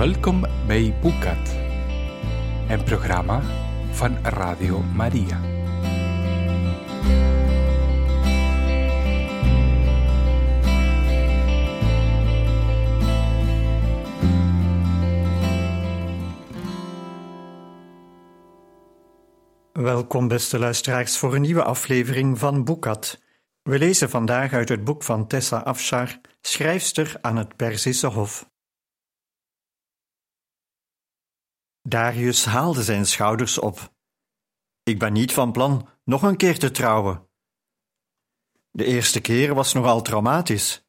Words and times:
Welkom 0.00 0.46
bij 0.66 0.94
Boekat, 1.00 1.56
een 2.68 2.82
programma 2.84 3.42
van 3.90 4.18
Radio 4.22 4.78
Maria. 4.78 5.40
Welkom, 19.72 20.28
beste 20.28 20.58
luisteraars, 20.58 21.18
voor 21.18 21.34
een 21.34 21.40
nieuwe 21.40 21.62
aflevering 21.62 22.38
van 22.38 22.64
Boekat. 22.64 23.22
We 23.62 23.78
lezen 23.78 24.10
vandaag 24.10 24.52
uit 24.52 24.68
het 24.68 24.84
boek 24.84 25.02
van 25.02 25.26
Tessa 25.26 25.58
Afshar, 25.58 26.20
schrijfster 26.40 27.16
aan 27.20 27.36
het 27.36 27.56
Perzische 27.56 28.06
Hof. 28.06 28.49
Darius 31.90 32.44
haalde 32.44 32.82
zijn 32.82 33.06
schouders 33.06 33.58
op. 33.58 33.94
Ik 34.82 34.98
ben 34.98 35.12
niet 35.12 35.32
van 35.32 35.52
plan 35.52 35.88
nog 36.04 36.22
een 36.22 36.36
keer 36.36 36.58
te 36.58 36.70
trouwen. 36.70 37.28
De 38.70 38.84
eerste 38.84 39.20
keer 39.20 39.54
was 39.54 39.72
nogal 39.72 40.02
traumatisch. 40.02 40.88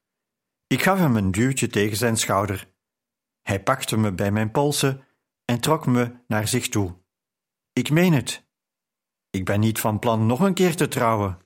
Ik 0.67 0.81
gaf 0.81 0.97
hem 0.97 1.15
een 1.15 1.31
duwtje 1.31 1.67
tegen 1.67 1.97
zijn 1.97 2.17
schouder. 2.17 2.73
Hij 3.41 3.63
pakte 3.63 3.97
me 3.97 4.13
bij 4.13 4.31
mijn 4.31 4.51
polsen 4.51 5.07
en 5.45 5.59
trok 5.59 5.85
me 5.85 6.15
naar 6.27 6.47
zich 6.47 6.69
toe. 6.69 7.01
Ik 7.73 7.89
meen 7.89 8.13
het. 8.13 8.47
Ik 9.29 9.45
ben 9.45 9.59
niet 9.59 9.79
van 9.79 9.99
plan 9.99 10.25
nog 10.25 10.39
een 10.39 10.53
keer 10.53 10.75
te 10.75 10.87
trouwen. 10.87 11.39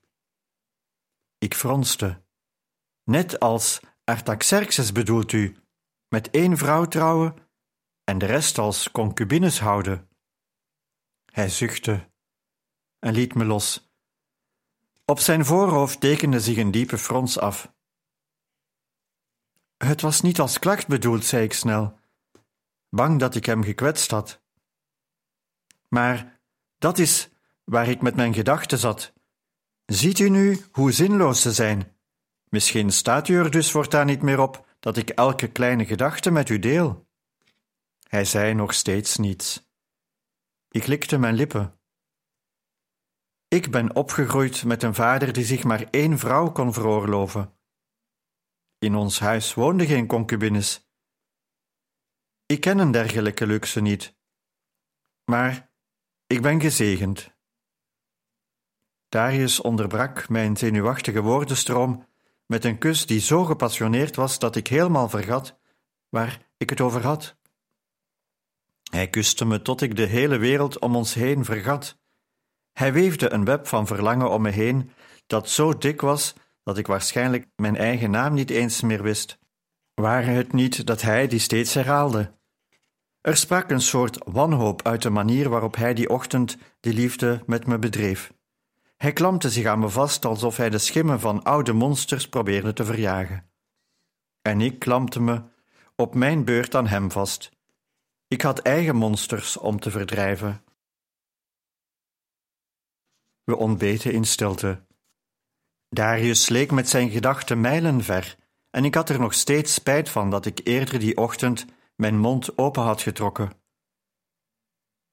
Ik 1.38 1.53
fronste. 1.53 2.23
Net 3.03 3.40
als 3.40 3.80
Artaxerxes 4.03 4.92
bedoelt 4.92 5.31
u, 5.31 5.56
met 6.08 6.30
één 6.30 6.58
vrouw 6.58 6.86
trouwen 6.86 7.45
en 8.05 8.18
de 8.18 8.26
rest 8.26 8.58
als 8.58 8.92
concubines 8.92 9.59
houden. 9.59 10.09
Hij 11.25 11.50
zuchtte 11.50 12.09
en 13.00 13.14
liet 13.14 13.34
me 13.34 13.45
los. 13.45 13.94
Op 15.06 15.20
zijn 15.20 15.45
voorhoofd 15.45 16.00
tekende 16.00 16.39
zich 16.39 16.58
een 16.58 16.72
diepe 16.72 16.97
frons 16.97 17.39
af. 17.39 17.73
Het 19.78 20.02
was 20.02 20.22
niet 20.22 20.39
als 20.39 20.59
klacht 20.59 20.88
bedoeld, 20.88 21.25
zei 21.25 21.44
ik 21.44 21.53
snel, 21.53 22.00
bang 22.89 23.20
dat 23.20 23.36
ik 23.36 23.45
hem 23.45 23.64
gekwetst 23.64 24.12
had. 24.12 24.42
Maar 25.88 26.40
dat 26.78 26.97
is 26.97 27.30
waar 27.64 27.88
ik 27.88 28.02
met 28.02 28.16
mijn 28.16 28.34
gedachten 28.34 28.78
zat. 28.78 29.14
Ziet 29.86 30.19
u 30.19 30.30
nu 30.30 30.66
hoe 30.72 30.92
zinloos 30.92 31.42
ze 31.42 31.52
zijn? 31.52 31.95
Misschien 32.50 32.92
staat 32.92 33.28
u 33.28 33.38
er 33.38 33.52
dus 33.52 33.72
voortaan 33.72 34.06
niet 34.06 34.22
meer 34.22 34.40
op 34.40 34.67
dat 34.80 34.97
ik 34.97 35.09
elke 35.09 35.47
kleine 35.47 35.86
gedachte 35.86 36.31
met 36.31 36.50
u 36.50 36.59
deel. 36.59 37.05
Hij 38.09 38.25
zei 38.25 38.53
nog 38.53 38.73
steeds 38.73 39.17
niets. 39.17 39.70
Ik 40.70 40.88
likte 40.88 41.17
mijn 41.17 41.36
lippen. 41.36 41.80
Ik 43.47 43.72
ben 43.72 43.95
opgegroeid 43.95 44.64
met 44.64 44.84
een 44.84 44.94
vader 44.94 45.34
die 45.34 45.45
zich 45.45 45.64
maar 45.64 45.84
één 45.89 46.20
vrouw 46.20 46.52
kon 46.52 46.73
veroorloven. 46.73 47.58
In 48.78 48.95
ons 48.95 49.20
huis 49.20 49.53
woonden 49.53 49.88
geen 49.88 50.08
concubines. 50.08 50.89
Ik 52.45 52.62
ken 52.62 52.78
een 52.78 52.92
dergelijke 52.92 53.47
luxe 53.47 53.81
niet. 53.81 54.17
Maar 55.23 55.72
ik 56.28 56.42
ben 56.42 56.62
gezegend. 56.62 57.34
Darius 59.09 59.62
onderbrak 59.62 60.30
mijn 60.30 60.58
zenuwachtige 60.58 61.22
woordenstroom 61.22 62.08
met 62.45 62.66
een 62.66 62.78
kus 62.78 63.06
die 63.06 63.19
zo 63.19 63.44
gepassioneerd 63.44 64.16
was 64.16 64.40
dat 64.40 64.56
ik 64.56 64.67
helemaal 64.67 65.09
vergat 65.09 65.59
waar 66.09 66.52
ik 66.58 66.69
het 66.69 66.81
over 66.81 67.03
had. 67.03 67.38
Hij 68.91 69.09
kuste 69.09 69.45
me 69.45 69.61
tot 69.61 69.81
ik 69.81 69.95
de 69.95 70.05
hele 70.05 70.38
wereld 70.38 70.80
om 70.80 70.95
ons 70.95 71.14
heen 71.14 71.45
vergat. 71.45 71.97
Hij 72.73 72.94
weefde 72.94 73.34
een 73.34 73.46
web 73.46 73.68
van 73.68 73.88
verlangen 73.88 74.29
om 74.29 74.41
me 74.41 74.50
heen 74.50 74.91
dat 75.28 75.50
zo 75.50 75.78
dik 75.78 76.01
was 76.01 76.34
dat 76.63 76.78
ik 76.78 76.88
waarschijnlijk 76.88 77.47
mijn 77.56 77.75
eigen 77.75 78.12
naam 78.12 78.34
niet 78.34 78.50
eens 78.50 78.81
meer 78.81 79.03
wist. 79.03 79.40
Ware 79.94 80.31
het 80.31 80.53
niet 80.53 80.85
dat 80.85 81.01
hij 81.01 81.28
die 81.28 81.40
steeds 81.40 81.73
herhaalde? 81.73 82.34
Er 83.22 83.38
sprak 83.38 83.69
een 83.69 83.81
soort 83.81 84.18
wanhoop 84.23 84.81
uit 84.81 85.02
de 85.02 85.09
manier 85.09 85.50
waarop 85.50 85.75
hij 85.75 85.94
die 85.94 86.09
ochtend 86.09 86.57
die 86.79 86.94
liefde 86.94 87.44
met 87.46 87.67
me 87.67 87.79
bedreef. 87.79 88.34
Hij 88.97 89.13
klampte 89.13 89.50
zich 89.50 89.66
aan 89.66 89.79
me 89.79 89.90
vast 89.90 90.25
alsof 90.25 90.57
hij 90.57 90.69
de 90.69 90.78
schimmen 90.78 91.19
van 91.19 91.44
oude 91.44 91.73
monsters 91.73 92.29
probeerde 92.29 92.73
te 92.73 92.85
verjagen. 92.85 93.50
En 94.41 94.62
ik 94.62 94.79
klampte 94.79 95.22
me 95.22 95.41
op 95.96 96.16
mijn 96.16 96.46
beurt 96.46 96.75
aan 96.75 96.88
hem 96.88 97.12
vast. 97.12 97.52
Ik 98.28 98.41
had 98.41 98.59
eigen 98.59 98.96
monsters 98.96 99.58
om 99.58 99.80
te 99.80 99.91
verdrijven. 99.91 100.63
We 103.44 103.56
ontbeten 103.56 104.13
in 104.13 104.25
stilte. 104.25 104.86
Darius 105.90 106.44
sleek 106.44 106.72
met 106.72 106.90
zijn 106.90 107.09
gedachten 107.09 107.62
mijlen 107.62 108.03
ver, 108.03 108.38
en 108.69 108.85
ik 108.85 108.96
had 108.96 109.09
er 109.09 109.19
nog 109.19 109.34
steeds 109.34 109.74
spijt 109.74 110.09
van 110.09 110.30
dat 110.30 110.46
ik 110.46 110.59
eerder 110.64 111.00
die 111.00 111.18
ochtend 111.18 111.66
mijn 111.96 112.18
mond 112.18 112.58
open 112.58 112.84
had 112.84 113.02
getrokken. 113.02 113.53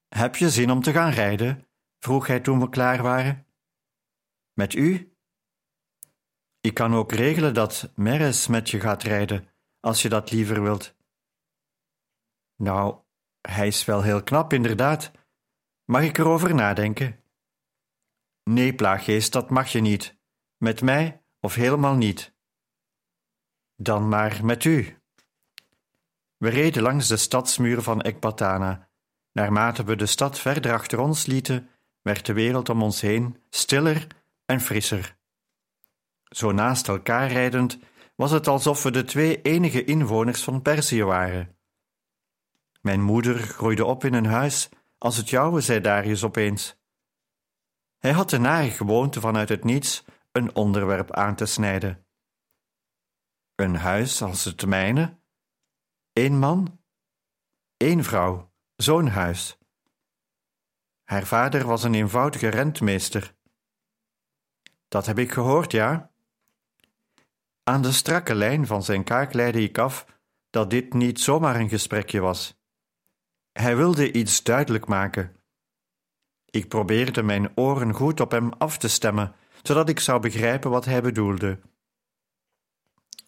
Heb 0.08 0.36
je 0.36 0.50
zin 0.50 0.70
om 0.70 0.82
te 0.82 0.92
gaan 0.92 1.12
rijden? 1.12 1.66
vroeg 1.98 2.26
hij 2.26 2.40
toen 2.40 2.60
we 2.60 2.68
klaar 2.68 3.02
waren. 3.02 3.46
Met 4.52 4.74
u? 4.74 5.16
Ik 6.60 6.74
kan 6.74 6.94
ook 6.94 7.12
regelen 7.12 7.54
dat 7.54 7.90
Meres 7.94 8.46
met 8.46 8.70
je 8.70 8.80
gaat 8.80 9.02
rijden, 9.02 9.48
als 9.80 10.02
je 10.02 10.08
dat 10.08 10.30
liever 10.30 10.62
wilt. 10.62 10.94
Nou, 12.56 12.96
hij 13.40 13.66
is 13.66 13.84
wel 13.84 14.02
heel 14.02 14.22
knap, 14.22 14.52
inderdaad. 14.52 15.10
Mag 15.84 16.02
ik 16.02 16.18
erover 16.18 16.54
nadenken? 16.54 17.20
Nee, 18.44 18.74
plaaggeest, 18.74 19.32
dat 19.32 19.50
mag 19.50 19.68
je 19.68 19.80
niet. 19.80 20.16
Met 20.56 20.82
mij 20.82 21.22
of 21.40 21.54
helemaal 21.54 21.94
niet. 21.94 22.34
Dan 23.76 24.08
maar 24.08 24.44
met 24.44 24.64
u. 24.64 24.96
We 26.36 26.48
reden 26.48 26.82
langs 26.82 27.08
de 27.08 27.16
stadsmuur 27.16 27.82
van 27.82 28.02
Ekbatana. 28.02 28.88
Naarmate 29.32 29.84
we 29.84 29.96
de 29.96 30.06
stad 30.06 30.38
verder 30.38 30.72
achter 30.72 30.98
ons 30.98 31.26
lieten, 31.26 31.68
werd 32.02 32.26
de 32.26 32.32
wereld 32.32 32.68
om 32.68 32.82
ons 32.82 33.00
heen 33.00 33.42
stiller 33.50 34.06
en 34.46 34.60
frisser. 34.60 35.16
Zo 36.24 36.52
naast 36.52 36.88
elkaar 36.88 37.28
rijdend 37.28 37.78
was 38.16 38.30
het 38.30 38.48
alsof 38.48 38.82
we 38.82 38.90
de 38.90 39.04
twee 39.04 39.42
enige 39.42 39.84
inwoners 39.84 40.44
van 40.44 40.62
Perzië 40.62 41.04
waren. 41.04 41.56
Mijn 42.82 43.02
moeder 43.02 43.38
groeide 43.38 43.84
op 43.84 44.04
in 44.04 44.14
een 44.14 44.26
huis 44.26 44.68
als 44.98 45.16
het 45.16 45.30
jouwe, 45.30 45.60
zei 45.60 45.80
Darius 45.80 46.24
opeens. 46.24 46.76
Hij 47.98 48.12
had 48.12 48.30
de 48.30 48.38
nare 48.38 48.70
gewoonte 48.70 49.20
vanuit 49.20 49.48
het 49.48 49.64
niets 49.64 50.04
een 50.32 50.54
onderwerp 50.54 51.12
aan 51.12 51.34
te 51.34 51.46
snijden. 51.46 52.06
Een 53.54 53.74
huis 53.74 54.22
als 54.22 54.44
het 54.44 54.66
mijne? 54.66 55.18
Eén 56.12 56.38
man? 56.38 56.80
Eén 57.76 58.04
vrouw, 58.04 58.52
zo'n 58.76 59.08
huis. 59.08 59.58
Haar 61.02 61.26
vader 61.26 61.66
was 61.66 61.82
een 61.82 61.94
eenvoudige 61.94 62.48
rentmeester. 62.48 63.34
Dat 64.88 65.06
heb 65.06 65.18
ik 65.18 65.32
gehoord, 65.32 65.72
ja. 65.72 66.12
Aan 67.62 67.82
de 67.82 67.92
strakke 67.92 68.34
lijn 68.34 68.66
van 68.66 68.82
zijn 68.82 69.04
kaak 69.04 69.32
leidde 69.32 69.62
ik 69.62 69.78
af 69.78 70.06
dat 70.50 70.70
dit 70.70 70.92
niet 70.92 71.20
zomaar 71.20 71.56
een 71.56 71.68
gesprekje 71.68 72.20
was. 72.20 72.61
Hij 73.52 73.76
wilde 73.76 74.12
iets 74.12 74.42
duidelijk 74.42 74.86
maken. 74.86 75.36
Ik 76.50 76.68
probeerde 76.68 77.22
mijn 77.22 77.56
oren 77.56 77.92
goed 77.92 78.20
op 78.20 78.30
hem 78.30 78.52
af 78.52 78.78
te 78.78 78.88
stemmen, 78.88 79.34
zodat 79.62 79.88
ik 79.88 80.00
zou 80.00 80.20
begrijpen 80.20 80.70
wat 80.70 80.84
hij 80.84 81.02
bedoelde. 81.02 81.60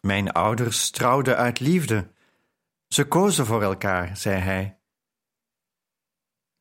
Mijn 0.01 0.33
ouders 0.33 0.91
trouwden 0.91 1.37
uit 1.37 1.61
liefde. 1.61 2.13
Ze 2.89 3.09
kozen 3.09 3.47
voor 3.47 3.63
elkaar, 3.63 4.17
zei 4.17 4.41
hij. 4.41 4.79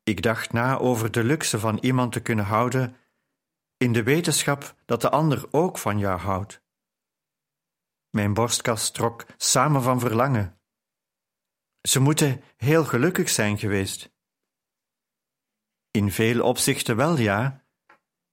Ik 0.04 0.22
dacht 0.22 0.54
na 0.54 0.78
over 0.78 1.12
de 1.12 1.24
luxe 1.24 1.60
van 1.60 1.78
iemand 1.78 2.12
te 2.12 2.22
kunnen 2.22 2.46
houden 2.46 2.96
in 3.78 3.94
de 3.94 4.04
wetenschap 4.04 4.76
dat 4.86 5.02
de 5.02 5.10
ander 5.10 5.48
ook 5.52 5.78
van 5.78 6.00
jou 6.00 6.20
houdt. 6.20 6.62
Mijn 8.10 8.34
borstkas 8.34 8.92
trok 8.92 9.26
samen 9.38 9.82
van 9.82 10.00
verlangen. 10.00 10.60
Ze 11.88 12.00
moeten 12.00 12.42
heel 12.58 12.86
gelukkig 12.86 13.30
zijn 13.30 13.58
geweest. 13.58 14.12
In 15.92 16.12
veel 16.12 16.44
opzichten 16.44 16.96
wel, 16.96 17.18
ja, 17.18 17.66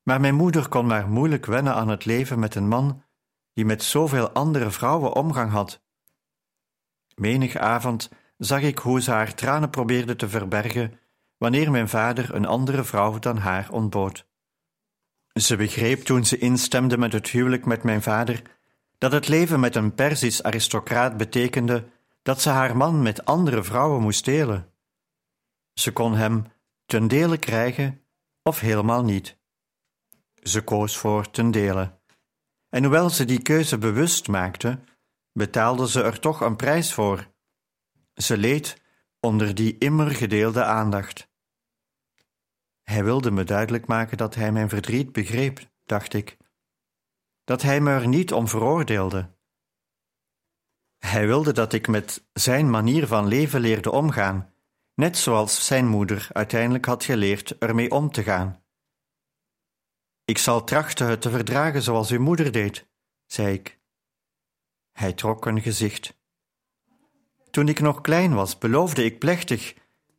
maar 0.03 0.21
mijn 0.21 0.35
moeder 0.35 0.69
kon 0.69 0.87
maar 0.87 1.09
moeilijk 1.09 1.47
wennen 1.47 1.75
aan 1.75 1.89
het 1.89 2.05
leven 2.05 2.39
met 2.39 2.55
een 2.55 2.69
man 2.69 3.05
die 3.53 3.65
met 3.65 3.83
zoveel 3.83 4.31
andere 4.31 4.71
vrouwen 4.71 5.15
omgang 5.15 5.51
had. 5.51 5.83
Menig 7.15 7.57
avond 7.57 8.11
zag 8.37 8.61
ik 8.61 8.79
hoe 8.79 9.01
ze 9.01 9.11
haar 9.11 9.35
tranen 9.35 9.71
probeerde 9.71 10.17
te 10.17 10.29
verbergen 10.29 10.99
wanneer 11.37 11.71
mijn 11.71 11.89
vader 11.89 12.35
een 12.35 12.47
andere 12.47 12.85
vrouw 12.85 13.19
dan 13.19 13.37
haar 13.37 13.71
ontbood. 13.71 14.27
Ze 15.33 15.57
begreep 15.57 16.03
toen 16.03 16.25
ze 16.25 16.39
instemde 16.39 16.99
met 16.99 17.13
het 17.13 17.29
huwelijk 17.29 17.65
met 17.65 17.83
mijn 17.83 18.03
vader 18.03 18.43
dat 18.99 19.13
het 19.13 19.29
leven 19.29 19.61
met 19.61 19.77
een 19.77 19.95
Perzisch 19.95 20.43
aristocraat 20.43 21.17
betekende 21.17 21.85
dat 22.23 22.41
ze 22.41 22.49
haar 22.49 22.77
man 22.77 23.03
met 23.03 23.25
andere 23.25 23.63
vrouwen 23.63 24.03
moest 24.03 24.25
delen. 24.25 24.75
Ze 25.73 25.93
kon 25.93 26.15
hem 26.15 26.45
ten 26.87 27.09
dele 27.09 27.39
krijgen 27.39 28.05
of 28.43 28.61
helemaal 28.61 29.05
niet. 29.05 29.39
Ze 30.43 30.65
koos 30.65 30.97
voor 30.97 31.31
ten 31.31 31.51
dele. 31.51 31.99
En 32.69 32.83
hoewel 32.83 33.11
ze 33.11 33.25
die 33.25 33.43
keuze 33.43 33.79
bewust 33.79 34.29
maakte, 34.29 34.81
betaalde 35.33 35.89
ze 35.89 36.03
er 36.03 36.21
toch 36.21 36.41
een 36.41 36.57
prijs 36.57 36.95
voor. 36.95 37.31
Ze 38.15 38.37
leed 38.37 38.83
onder 39.21 39.55
die 39.55 39.79
immer 39.79 40.11
gedeelde 40.11 40.65
aandacht. 40.65 41.29
Hij 42.83 43.05
wilde 43.05 43.31
me 43.31 43.45
duidelijk 43.45 43.87
maken 43.87 44.17
dat 44.17 44.35
hij 44.35 44.53
mijn 44.53 44.69
verdriet 44.69 45.13
begreep, 45.13 45.71
dacht 45.85 46.15
ik. 46.15 46.37
Dat 47.45 47.63
hij 47.63 47.81
me 47.81 47.91
er 47.91 48.09
niet 48.09 48.33
om 48.33 48.49
veroordeelde. 48.49 49.39
Hij 51.11 51.27
wilde 51.27 51.53
dat 51.53 51.73
ik 51.73 51.89
met 51.89 52.25
zijn 52.33 52.71
manier 52.71 53.07
van 53.07 53.27
leven 53.27 53.61
leerde 53.61 53.91
omgaan, 53.91 54.53
net 54.95 55.17
zoals 55.17 55.67
zijn 55.67 55.87
moeder 55.87 56.29
uiteindelijk 56.33 56.85
had 56.85 57.05
geleerd 57.05 57.59
ermee 57.59 57.91
om 57.91 58.11
te 58.11 58.23
gaan. 58.23 58.63
Ik 60.25 60.39
zal 60.39 60.65
trachten 60.65 61.07
het 61.07 61.21
te 61.21 61.31
verdragen 61.31 61.83
zoals 61.83 62.11
uw 62.11 62.21
moeder 62.21 62.53
deed, 62.53 62.89
zei 63.27 63.55
ik. 63.55 63.79
Hij 64.93 65.13
trok 65.13 65.47
een 65.47 65.61
gezicht. 65.61 66.19
Toen 67.51 67.69
ik 67.69 67.81
nog 67.81 68.01
klein 68.01 68.35
was, 68.35 68.59
beloofde 68.59 69.05
ik 69.05 69.19
plechtig 69.19 69.75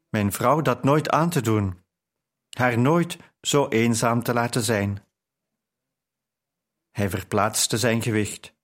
mijn 0.10 0.32
vrouw 0.32 0.62
dat 0.62 0.84
nooit 0.84 1.10
aan 1.10 1.30
te 1.30 1.42
doen, 1.42 1.84
haar 2.50 2.78
nooit 2.78 3.18
zo 3.42 3.68
eenzaam 3.68 4.24
te 4.24 4.34
laten 4.34 4.62
zijn. 4.62 5.06
Hij 6.92 7.10
verplaatste 7.10 7.78
zijn 7.78 8.02
gewicht. 8.02 8.60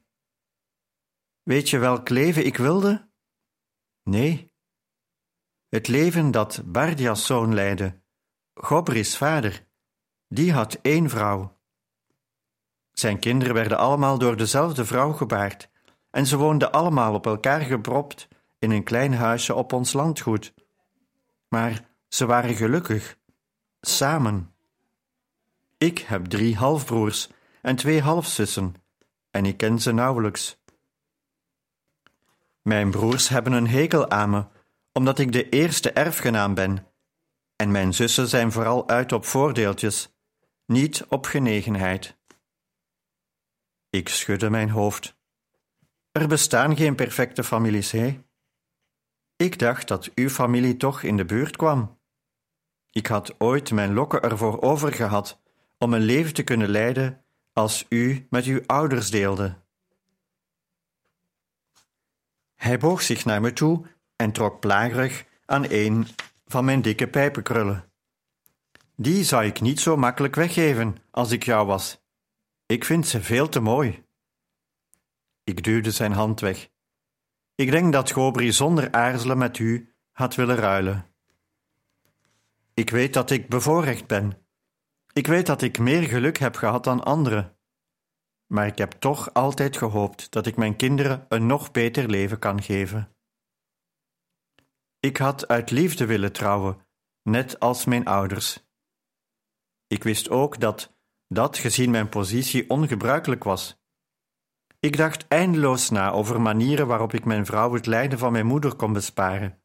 Weet 1.48 1.70
je 1.70 1.78
welk 1.78 2.10
leven 2.10 2.46
ik 2.46 2.58
wilde? 2.58 3.10
Nee. 4.04 4.52
Het 5.70 5.88
leven 5.88 6.32
dat 6.32 6.62
Bardia's 6.66 7.26
zoon 7.26 7.54
leidde, 7.54 8.02
Gobris 8.54 9.18
vader, 9.18 9.68
die 10.28 10.54
had 10.54 10.80
één 10.82 11.10
vrouw. 11.10 11.60
Zijn 12.92 13.20
kinderen 13.20 13.54
werden 13.54 13.78
allemaal 13.78 14.18
door 14.18 14.38
dezelfde 14.38 14.86
vrouw 14.86 15.12
gebaard 15.12 15.70
en 16.10 16.26
ze 16.26 16.38
woonden 16.38 16.72
allemaal 16.72 17.14
op 17.14 17.26
elkaar 17.26 17.62
gepropt 17.62 18.28
in 18.60 18.72
een 18.72 18.84
klein 18.84 19.14
huisje 19.14 19.56
op 19.56 19.74
ons 19.74 19.94
landgoed. 19.94 20.54
Maar 21.48 21.88
ze 22.08 22.26
waren 22.26 22.56
gelukkig, 22.56 23.18
samen. 23.82 24.56
Ik 25.78 26.00
heb 26.00 26.26
drie 26.26 26.56
halfbroers 26.56 27.30
en 27.62 27.76
twee 27.76 28.02
halfzussen, 28.02 28.76
en 29.32 29.46
ik 29.46 29.58
ken 29.58 29.80
ze 29.80 29.92
nauwelijks. 29.92 30.58
Mijn 32.68 32.92
broers 32.92 33.30
hebben 33.30 33.54
een 33.54 33.68
hekel 33.68 34.10
aan 34.10 34.30
me, 34.30 34.46
omdat 34.94 35.20
ik 35.20 35.32
de 35.32 35.50
eerste 35.50 35.92
erfgenaam 35.92 36.54
ben, 36.54 36.88
en 37.56 37.72
mijn 37.72 37.94
zussen 37.94 38.28
zijn 38.28 38.52
vooral 38.52 38.90
uit 38.90 39.12
op 39.12 39.26
voordeeltjes, 39.26 40.16
niet 40.66 41.06
op 41.10 41.26
genegenheid. 41.26 42.18
Ik 43.90 44.10
schudde 44.10 44.50
mijn 44.50 44.70
hoofd. 44.70 45.18
Er 46.12 46.28
bestaan 46.28 46.76
geen 46.76 46.96
perfecte 46.96 47.44
families, 47.44 47.92
hè? 47.92 48.20
Ik 49.36 49.60
dacht 49.60 49.88
dat 49.88 50.12
uw 50.16 50.30
familie 50.30 50.78
toch 50.78 51.04
in 51.04 51.18
de 51.18 51.26
buurt 51.26 51.56
kwam. 51.56 52.00
Ik 52.92 53.08
had 53.08 53.36
ooit 53.38 53.72
mijn 53.72 53.94
lokken 53.94 54.22
ervoor 54.22 54.62
over 54.62 54.94
gehad 54.94 55.42
om 55.78 55.94
een 55.94 56.04
leven 56.04 56.34
te 56.34 56.44
kunnen 56.44 56.70
leiden 56.70 57.24
als 57.54 57.86
u 57.90 58.28
met 58.30 58.46
uw 58.46 58.62
ouders 58.66 59.10
deelde. 59.10 59.56
Hij 62.58 62.78
boog 62.78 63.02
zich 63.02 63.26
naar 63.26 63.42
me 63.42 63.54
toe 63.54 63.86
en 64.16 64.32
trok 64.32 64.60
plagerig 64.60 65.26
aan 65.46 65.66
een 65.70 66.08
van 66.46 66.66
mijn 66.66 66.82
dikke 66.82 67.08
pijpenkrullen. 67.08 67.92
Die 68.96 69.24
zou 69.24 69.46
ik 69.46 69.62
niet 69.62 69.80
zo 69.80 69.98
makkelijk 69.98 70.36
weggeven 70.36 70.98
als 71.12 71.32
ik 71.32 71.44
jou 71.44 71.68
was. 71.68 72.02
Ik 72.66 72.86
vind 72.86 73.08
ze 73.08 73.22
veel 73.22 73.50
te 73.50 73.60
mooi. 73.60 74.06
Ik 75.44 75.64
duwde 75.64 75.92
zijn 75.92 76.12
hand 76.12 76.40
weg. 76.40 76.70
Ik 77.56 77.72
denk 77.72 77.94
dat 77.94 78.12
Gobri 78.12 78.52
zonder 78.52 78.92
aarzelen 78.92 79.38
met 79.38 79.60
u 79.60 79.94
had 80.12 80.36
willen 80.36 80.56
ruilen. 80.56 81.06
Ik 82.74 82.90
weet 82.90 83.14
dat 83.14 83.32
ik 83.32 83.50
bevoorrecht 83.50 84.08
ben. 84.08 84.46
Ik 85.14 85.28
weet 85.28 85.46
dat 85.46 85.62
ik 85.62 85.80
meer 85.80 86.04
geluk 86.04 86.38
heb 86.38 86.56
gehad 86.56 86.84
dan 86.84 87.04
anderen. 87.04 87.57
Maar 88.48 88.68
ik 88.68 88.78
heb 88.78 88.92
toch 88.92 89.34
altijd 89.34 89.78
gehoopt 89.78 90.32
dat 90.32 90.46
ik 90.46 90.56
mijn 90.56 90.76
kinderen 90.76 91.26
een 91.30 91.46
nog 91.46 91.72
beter 91.72 92.10
leven 92.10 92.40
kan 92.40 92.62
geven. 92.62 93.16
Ik 95.00 95.18
had 95.18 95.48
uit 95.48 95.72
liefde 95.72 96.06
willen 96.06 96.34
trouwen, 96.34 96.88
net 97.24 97.60
als 97.60 97.86
mijn 97.86 98.06
ouders. 98.06 98.66
Ik 99.88 100.04
wist 100.04 100.30
ook 100.30 100.60
dat 100.60 100.96
dat 101.28 101.58
gezien 101.58 101.92
mijn 101.92 102.10
positie 102.10 102.70
ongebruikelijk 102.70 103.44
was. 103.44 103.82
Ik 104.80 104.98
dacht 104.98 105.28
eindeloos 105.28 105.90
na 105.90 106.12
over 106.12 106.42
manieren 106.42 106.88
waarop 106.88 107.14
ik 107.14 107.26
mijn 107.26 107.46
vrouw 107.46 107.74
het 107.74 107.86
lijden 107.86 108.20
van 108.20 108.32
mijn 108.32 108.46
moeder 108.46 108.76
kon 108.76 108.94
besparen. 108.94 109.62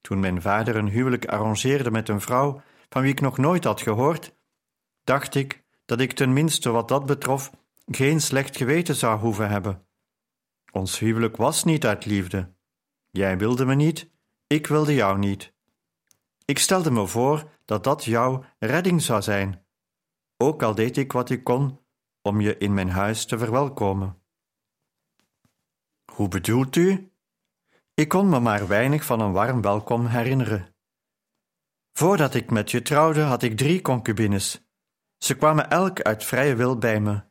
Toen 0.00 0.20
mijn 0.20 0.42
vader 0.42 0.76
een 0.76 0.88
huwelijk 0.88 1.26
arrangeerde 1.26 1.90
met 1.90 2.08
een 2.08 2.20
vrouw 2.20 2.62
van 2.88 3.02
wie 3.02 3.10
ik 3.10 3.20
nog 3.20 3.38
nooit 3.38 3.64
had 3.64 3.80
gehoord, 3.80 4.36
dacht 5.04 5.34
ik 5.34 5.64
dat 5.84 6.00
ik 6.00 6.12
tenminste 6.12 6.70
wat 6.70 6.88
dat 6.88 7.06
betrof 7.06 7.50
geen 7.90 8.20
slecht 8.20 8.56
geweten 8.56 8.94
zou 8.94 9.18
hoeven 9.18 9.48
hebben. 9.48 9.86
Ons 10.72 10.98
huwelijk 10.98 11.36
was 11.36 11.64
niet 11.64 11.86
uit 11.86 12.04
liefde. 12.04 12.54
Jij 13.10 13.38
wilde 13.38 13.64
me 13.64 13.74
niet, 13.74 14.10
ik 14.46 14.66
wilde 14.66 14.94
jou 14.94 15.18
niet. 15.18 15.54
Ik 16.44 16.58
stelde 16.58 16.90
me 16.90 17.06
voor 17.06 17.50
dat 17.64 17.84
dat 17.84 18.04
jouw 18.04 18.44
redding 18.58 19.02
zou 19.02 19.22
zijn, 19.22 19.64
ook 20.36 20.62
al 20.62 20.74
deed 20.74 20.96
ik 20.96 21.12
wat 21.12 21.30
ik 21.30 21.44
kon 21.44 21.80
om 22.22 22.40
je 22.40 22.58
in 22.58 22.74
mijn 22.74 22.90
huis 22.90 23.24
te 23.26 23.38
verwelkomen. 23.38 24.22
Hoe 26.12 26.28
bedoelt 26.28 26.76
u? 26.76 27.12
Ik 27.94 28.08
kon 28.08 28.28
me 28.28 28.40
maar 28.40 28.68
weinig 28.68 29.04
van 29.04 29.20
een 29.20 29.32
warm 29.32 29.62
welkom 29.62 30.06
herinneren. 30.06 30.74
Voordat 31.92 32.34
ik 32.34 32.50
met 32.50 32.70
je 32.70 32.82
trouwde, 32.82 33.20
had 33.20 33.42
ik 33.42 33.56
drie 33.56 33.82
concubines. 33.82 34.64
Ze 35.18 35.36
kwamen 35.36 35.70
elk 35.70 36.00
uit 36.00 36.24
vrije 36.24 36.54
wil 36.54 36.78
bij 36.78 37.00
me. 37.00 37.29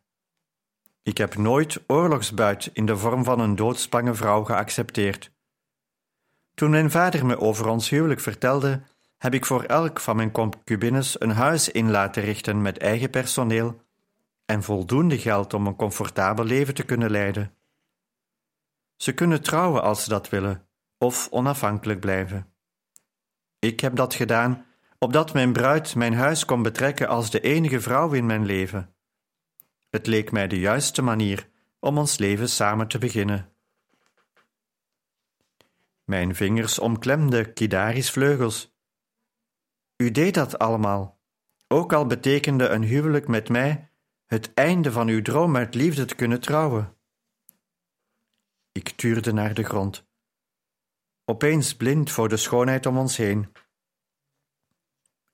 Ik 1.04 1.18
heb 1.18 1.36
nooit 1.36 1.84
oorlogsbuit 1.88 2.69
in 2.74 2.86
de 2.86 2.98
vorm 2.98 3.24
van 3.24 3.40
een 3.40 3.56
doodsbange 3.56 4.13
vrouw 4.13 4.44
geaccepteerd. 4.44 5.31
Toen 6.54 6.69
mijn 6.69 6.92
vader 6.92 7.26
me 7.26 7.40
over 7.40 7.68
ons 7.68 7.90
huwelijk 7.90 8.19
vertelde, 8.19 8.81
heb 9.18 9.33
ik 9.33 9.45
voor 9.45 9.64
elk 9.64 10.00
van 10.00 10.16
mijn 10.16 10.31
concubines 10.31 11.21
een 11.21 11.31
huis 11.31 11.69
in 11.69 11.92
laten 11.92 12.23
richten 12.23 12.62
met 12.62 12.78
eigen 12.78 13.09
personeel 13.09 13.81
en 14.45 14.64
voldoende 14.64 15.18
geld 15.18 15.54
om 15.54 15.68
een 15.68 15.76
comfortabel 15.76 16.45
leven 16.45 16.73
te 16.73 16.83
kunnen 16.83 17.12
leiden. 17.12 17.54
Ze 18.95 19.14
kunnen 19.14 19.42
trouwen 19.42 19.81
als 19.81 20.04
ze 20.04 20.09
dat 20.09 20.30
willen, 20.30 20.68
of 20.97 21.28
onafhankelijk 21.31 22.00
blijven. 22.00 22.54
Ik 23.59 23.80
heb 23.80 23.95
dat 23.95 24.14
gedaan, 24.14 24.66
opdat 24.97 25.33
mijn 25.33 25.54
bruid 25.54 25.95
mijn 25.95 26.14
huis 26.14 26.45
kon 26.45 26.62
betrekken 26.62 27.07
als 27.07 27.30
de 27.31 27.40
enige 27.40 27.81
vrouw 27.81 28.12
in 28.12 28.26
mijn 28.26 28.45
leven. 28.45 28.94
Het 29.90 30.08
leek 30.08 30.31
mij 30.31 30.48
de 30.48 30.60
juiste 30.60 31.02
manier 31.02 31.50
om 31.80 31.98
ons 31.98 32.18
leven 32.18 32.50
samen 32.50 32.88
te 32.88 32.98
beginnen. 32.98 33.54
Mijn 36.04 36.36
vingers 36.36 36.80
omklemden 36.80 37.54
Kidari's 37.54 38.12
vleugels. 38.12 38.74
U 39.98 40.12
deed 40.12 40.34
dat 40.34 40.60
allemaal, 40.60 41.19
ook 41.68 41.94
al 41.94 42.06
betekende 42.06 42.68
een 42.68 42.84
huwelijk 42.84 43.28
met 43.28 43.50
mij 43.50 43.92
het 44.26 44.54
einde 44.54 44.92
van 44.92 45.08
uw 45.08 45.22
droom 45.22 45.56
uit 45.56 45.76
liefde 45.76 46.06
te 46.06 46.16
kunnen 46.16 46.42
trouwen. 46.42 46.98
Ik 48.72 48.90
tuurde 48.90 49.34
naar 49.34 49.54
de 49.54 49.64
grond, 49.64 50.08
opeens 51.26 51.76
blind 51.76 52.12
voor 52.12 52.30
de 52.30 52.38
schoonheid 52.38 52.86
om 52.86 52.98
ons 52.98 53.18
heen. 53.18 53.52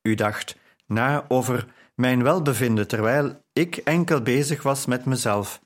U 0.01 0.15
dacht 0.15 0.57
na 0.85 1.25
over 1.27 1.73
mijn 1.95 2.23
welbevinden 2.23 2.87
terwijl 2.87 3.45
ik 3.53 3.75
enkel 3.75 4.21
bezig 4.21 4.63
was 4.63 4.85
met 4.85 5.05
mezelf 5.05 5.61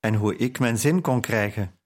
en 0.00 0.14
hoe 0.14 0.36
ik 0.36 0.58
mijn 0.58 0.78
zin 0.78 1.00
kon 1.00 1.20
krijgen. 1.20 1.80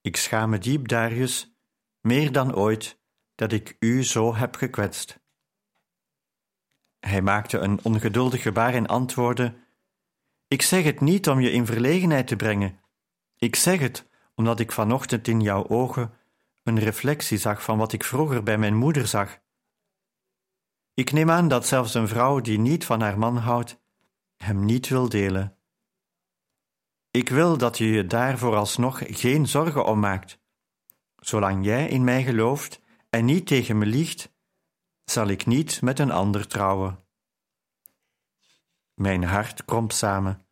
Ik 0.00 0.16
schaam 0.16 0.50
me 0.50 0.58
diep, 0.58 0.88
Darius, 0.88 1.54
meer 2.00 2.32
dan 2.32 2.54
ooit, 2.54 3.00
dat 3.34 3.52
ik 3.52 3.76
u 3.78 4.04
zo 4.04 4.34
heb 4.34 4.54
gekwetst. 4.54 5.20
Hij 6.98 7.22
maakte 7.22 7.58
een 7.58 7.84
ongeduldig 7.84 8.42
gebaar 8.42 8.74
en 8.74 8.86
antwoordde: 8.86 9.54
Ik 10.48 10.62
zeg 10.62 10.84
het 10.84 11.00
niet 11.00 11.28
om 11.28 11.40
je 11.40 11.50
in 11.50 11.66
verlegenheid 11.66 12.26
te 12.26 12.36
brengen. 12.36 12.80
Ik 13.36 13.56
zeg 13.56 13.80
het 13.80 14.08
omdat 14.34 14.60
ik 14.60 14.72
vanochtend 14.72 15.28
in 15.28 15.40
jouw 15.40 15.68
ogen 15.68 16.14
een 16.62 16.78
reflectie 16.78 17.38
zag 17.38 17.62
van 17.62 17.78
wat 17.78 17.92
ik 17.92 18.04
vroeger 18.04 18.42
bij 18.42 18.58
mijn 18.58 18.76
moeder 18.76 19.06
zag. 19.06 19.38
Ik 21.00 21.12
neem 21.12 21.30
aan 21.30 21.48
dat 21.48 21.66
zelfs 21.66 21.94
een 21.94 22.08
vrouw 22.08 22.40
die 22.40 22.58
niet 22.58 22.84
van 22.84 23.00
haar 23.00 23.18
man 23.18 23.36
houdt, 23.36 23.80
hem 24.36 24.64
niet 24.64 24.88
wil 24.88 25.08
delen. 25.08 25.56
Ik 27.10 27.28
wil 27.28 27.58
dat 27.58 27.78
je 27.78 27.86
je 27.86 28.06
daar 28.06 28.38
vooralsnog 28.38 29.02
geen 29.06 29.46
zorgen 29.48 29.84
om 29.84 30.00
maakt. 30.00 30.38
Zolang 31.16 31.64
jij 31.64 31.88
in 31.88 32.04
mij 32.04 32.22
gelooft 32.22 32.80
en 33.10 33.24
niet 33.24 33.46
tegen 33.46 33.78
me 33.78 33.86
liegt, 33.86 34.32
zal 35.04 35.28
ik 35.28 35.46
niet 35.46 35.82
met 35.82 35.98
een 35.98 36.10
ander 36.10 36.46
trouwen. 36.46 37.04
Mijn 38.94 39.24
hart 39.24 39.64
kromp 39.64 39.92
samen. 39.92 40.46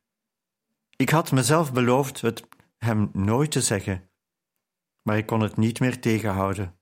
Ik 0.97 1.11
had 1.11 1.33
mezelf 1.33 1.73
beloofd 1.73 2.21
het 2.21 2.49
hem 2.79 3.11
nooit 3.13 3.51
te 3.51 3.61
zeggen, 3.61 4.11
maar 5.03 5.17
ik 5.17 5.27
kon 5.27 5.41
het 5.41 5.57
niet 5.57 5.81
meer 5.81 6.01
tegenhouden. 6.01 6.78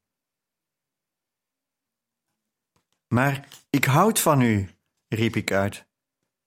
Maar 3.08 3.48
ik 3.70 3.84
houd 3.84 4.20
van 4.20 4.40
u, 4.40 4.68
riep 5.08 5.36
ik 5.36 5.52
uit, 5.52 5.86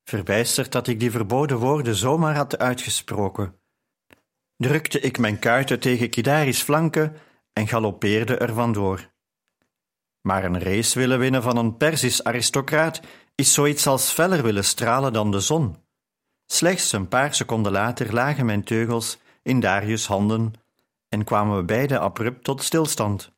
verbijsterd 0.04 0.72
dat 0.72 0.88
ik 0.88 1.00
die 1.00 1.12
verboden 1.12 1.58
woorden 1.58 1.96
zomaar 1.96 2.36
had 2.36 2.58
uitgesproken. 2.58 3.60
Drukte 4.58 5.00
ik 5.00 5.18
mijn 5.18 5.39
kuiten 5.39 5.80
tegen 5.80 6.10
Kidaris 6.10 6.62
flanken 6.62 7.18
en 7.54 7.68
galoppeerde 7.68 8.38
er 8.38 8.54
vandoor. 8.54 9.12
Maar 10.22 10.44
een 10.44 10.60
race 10.60 11.00
willen 11.00 11.20
winnen 11.20 11.44
van 11.44 11.58
een 11.58 11.78
Persisch 11.78 12.24
aristocraat 12.24 13.01
is 13.36 13.54
zoiets 13.54 13.88
als 13.88 14.12
feller 14.12 14.44
willen 14.44 14.66
stralen 14.66 15.13
dan 15.13 15.32
de 15.32 15.39
zon. 15.39 15.78
Slechts 16.46 16.92
een 16.92 17.08
paar 17.08 17.36
seconden 17.36 17.72
later 17.72 18.13
lagen 18.13 18.46
mijn 18.46 18.63
teugels 18.63 19.18
in 19.44 19.60
Darius' 19.60 20.08
handen 20.08 20.54
en 21.10 21.24
kwamen 21.24 21.58
we 21.58 21.63
beide 21.63 22.00
abrupt 22.00 22.44
tot 22.44 22.63
stilstand. 22.63 23.32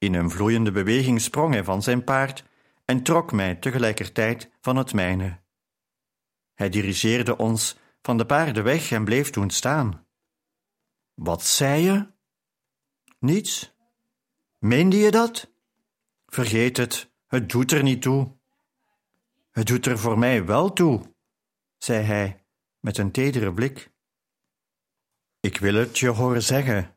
In 0.00 0.14
een 0.14 0.30
vloeiende 0.30 0.70
beweging 0.70 1.20
sprong 1.20 1.52
hij 1.52 1.64
van 1.64 1.82
zijn 1.82 2.04
paard 2.04 2.44
en 2.84 3.02
trok 3.02 3.32
mij 3.32 3.54
tegelijkertijd 3.54 4.50
van 4.60 4.76
het 4.76 4.92
mijne. 4.92 5.40
Hij 6.54 6.68
dirigeerde 6.68 7.36
ons 7.36 7.78
van 8.02 8.16
de 8.16 8.26
paarden 8.26 8.64
weg 8.64 8.90
en 8.90 9.04
bleef 9.04 9.30
toen 9.30 9.50
staan. 9.50 10.06
Wat 11.14 11.44
zei 11.44 11.82
je? 11.82 12.06
Niets. 13.18 13.74
Meende 14.58 14.96
je 14.96 15.10
dat? 15.10 15.52
Vergeet 16.26 16.76
het, 16.76 17.12
het 17.26 17.48
doet 17.48 17.72
er 17.72 17.82
niet 17.82 18.02
toe. 18.02 18.38
Het 19.50 19.66
doet 19.66 19.86
er 19.86 19.98
voor 19.98 20.18
mij 20.18 20.44
wel 20.44 20.72
toe, 20.72 21.14
zei 21.78 22.04
hij 22.04 22.44
met 22.78 22.98
een 22.98 23.10
tedere 23.10 23.54
blik. 23.54 23.92
Ik 25.40 25.56
wil 25.56 25.74
het 25.74 25.98
je 25.98 26.08
horen 26.08 26.42
zeggen. 26.42 26.96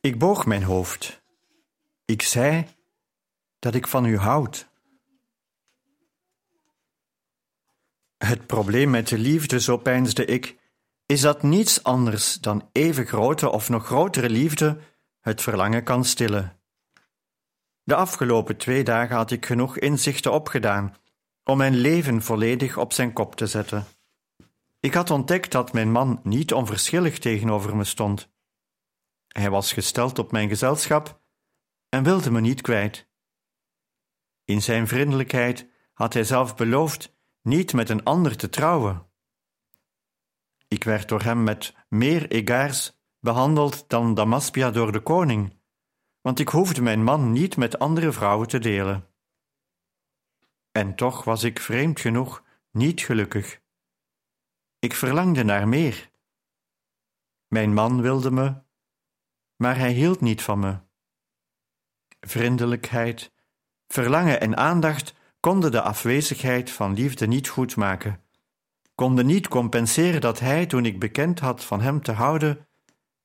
Ik 0.00 0.18
boog 0.18 0.46
mijn 0.46 0.62
hoofd. 0.62 1.17
Ik 2.08 2.22
zei 2.22 2.66
dat 3.58 3.74
ik 3.74 3.86
van 3.86 4.04
u 4.04 4.16
houd. 4.16 4.68
Het 8.18 8.46
probleem 8.46 8.90
met 8.90 9.08
de 9.08 9.18
liefde, 9.18 9.60
zo 9.60 9.76
peinsde 9.76 10.24
ik, 10.24 10.58
is 11.06 11.20
dat 11.20 11.42
niets 11.42 11.82
anders 11.82 12.34
dan 12.34 12.68
even 12.72 13.06
grote 13.06 13.50
of 13.50 13.68
nog 13.68 13.86
grotere 13.86 14.30
liefde 14.30 14.78
het 15.20 15.42
verlangen 15.42 15.84
kan 15.84 16.04
stillen. 16.04 16.60
De 17.82 17.94
afgelopen 17.94 18.56
twee 18.56 18.84
dagen 18.84 19.16
had 19.16 19.30
ik 19.30 19.46
genoeg 19.46 19.78
inzichten 19.78 20.32
opgedaan 20.32 20.96
om 21.44 21.56
mijn 21.56 21.74
leven 21.74 22.22
volledig 22.22 22.76
op 22.76 22.92
zijn 22.92 23.12
kop 23.12 23.34
te 23.34 23.46
zetten. 23.46 23.84
Ik 24.80 24.94
had 24.94 25.10
ontdekt 25.10 25.52
dat 25.52 25.72
mijn 25.72 25.92
man 25.92 26.20
niet 26.22 26.52
onverschillig 26.52 27.18
tegenover 27.18 27.76
me 27.76 27.84
stond. 27.84 28.28
Hij 29.28 29.50
was 29.50 29.72
gesteld 29.72 30.18
op 30.18 30.32
mijn 30.32 30.48
gezelschap 30.48 31.20
en 31.88 32.02
wilde 32.02 32.30
me 32.30 32.40
niet 32.40 32.60
kwijt. 32.60 33.08
In 34.44 34.62
zijn 34.62 34.86
vriendelijkheid 34.86 35.66
had 35.92 36.12
hij 36.12 36.24
zelf 36.24 36.56
beloofd 36.56 37.16
niet 37.42 37.72
met 37.72 37.88
een 37.88 38.04
ander 38.04 38.36
te 38.36 38.48
trouwen. 38.48 39.06
Ik 40.68 40.84
werd 40.84 41.08
door 41.08 41.22
hem 41.22 41.44
met 41.44 41.74
meer 41.88 42.30
egaars 42.30 42.98
behandeld 43.20 43.88
dan 43.88 44.14
Damaspia 44.14 44.70
door 44.70 44.92
de 44.92 45.00
koning, 45.00 45.56
want 46.20 46.38
ik 46.38 46.48
hoefde 46.48 46.82
mijn 46.82 47.04
man 47.04 47.32
niet 47.32 47.56
met 47.56 47.78
andere 47.78 48.12
vrouwen 48.12 48.48
te 48.48 48.58
delen. 48.58 49.06
En 50.72 50.94
toch 50.94 51.24
was 51.24 51.42
ik 51.42 51.60
vreemd 51.60 52.00
genoeg 52.00 52.44
niet 52.70 53.00
gelukkig. 53.00 53.60
Ik 54.78 54.94
verlangde 54.94 55.44
naar 55.44 55.68
meer. 55.68 56.10
Mijn 57.46 57.74
man 57.74 58.02
wilde 58.02 58.30
me, 58.30 58.62
maar 59.56 59.76
hij 59.76 59.92
hield 59.92 60.20
niet 60.20 60.42
van 60.42 60.58
me. 60.58 60.87
Vriendelijkheid, 62.20 63.32
verlangen 63.86 64.40
en 64.40 64.56
aandacht 64.56 65.14
konden 65.40 65.70
de 65.70 65.82
afwezigheid 65.82 66.70
van 66.70 66.94
liefde 66.94 67.26
niet 67.26 67.48
goedmaken, 67.48 68.22
konden 68.94 69.26
niet 69.26 69.48
compenseren 69.48 70.20
dat 70.20 70.38
hij, 70.40 70.66
toen 70.66 70.84
ik 70.84 70.98
bekend 70.98 71.38
had 71.38 71.64
van 71.64 71.80
hem 71.80 72.02
te 72.02 72.12
houden, 72.12 72.66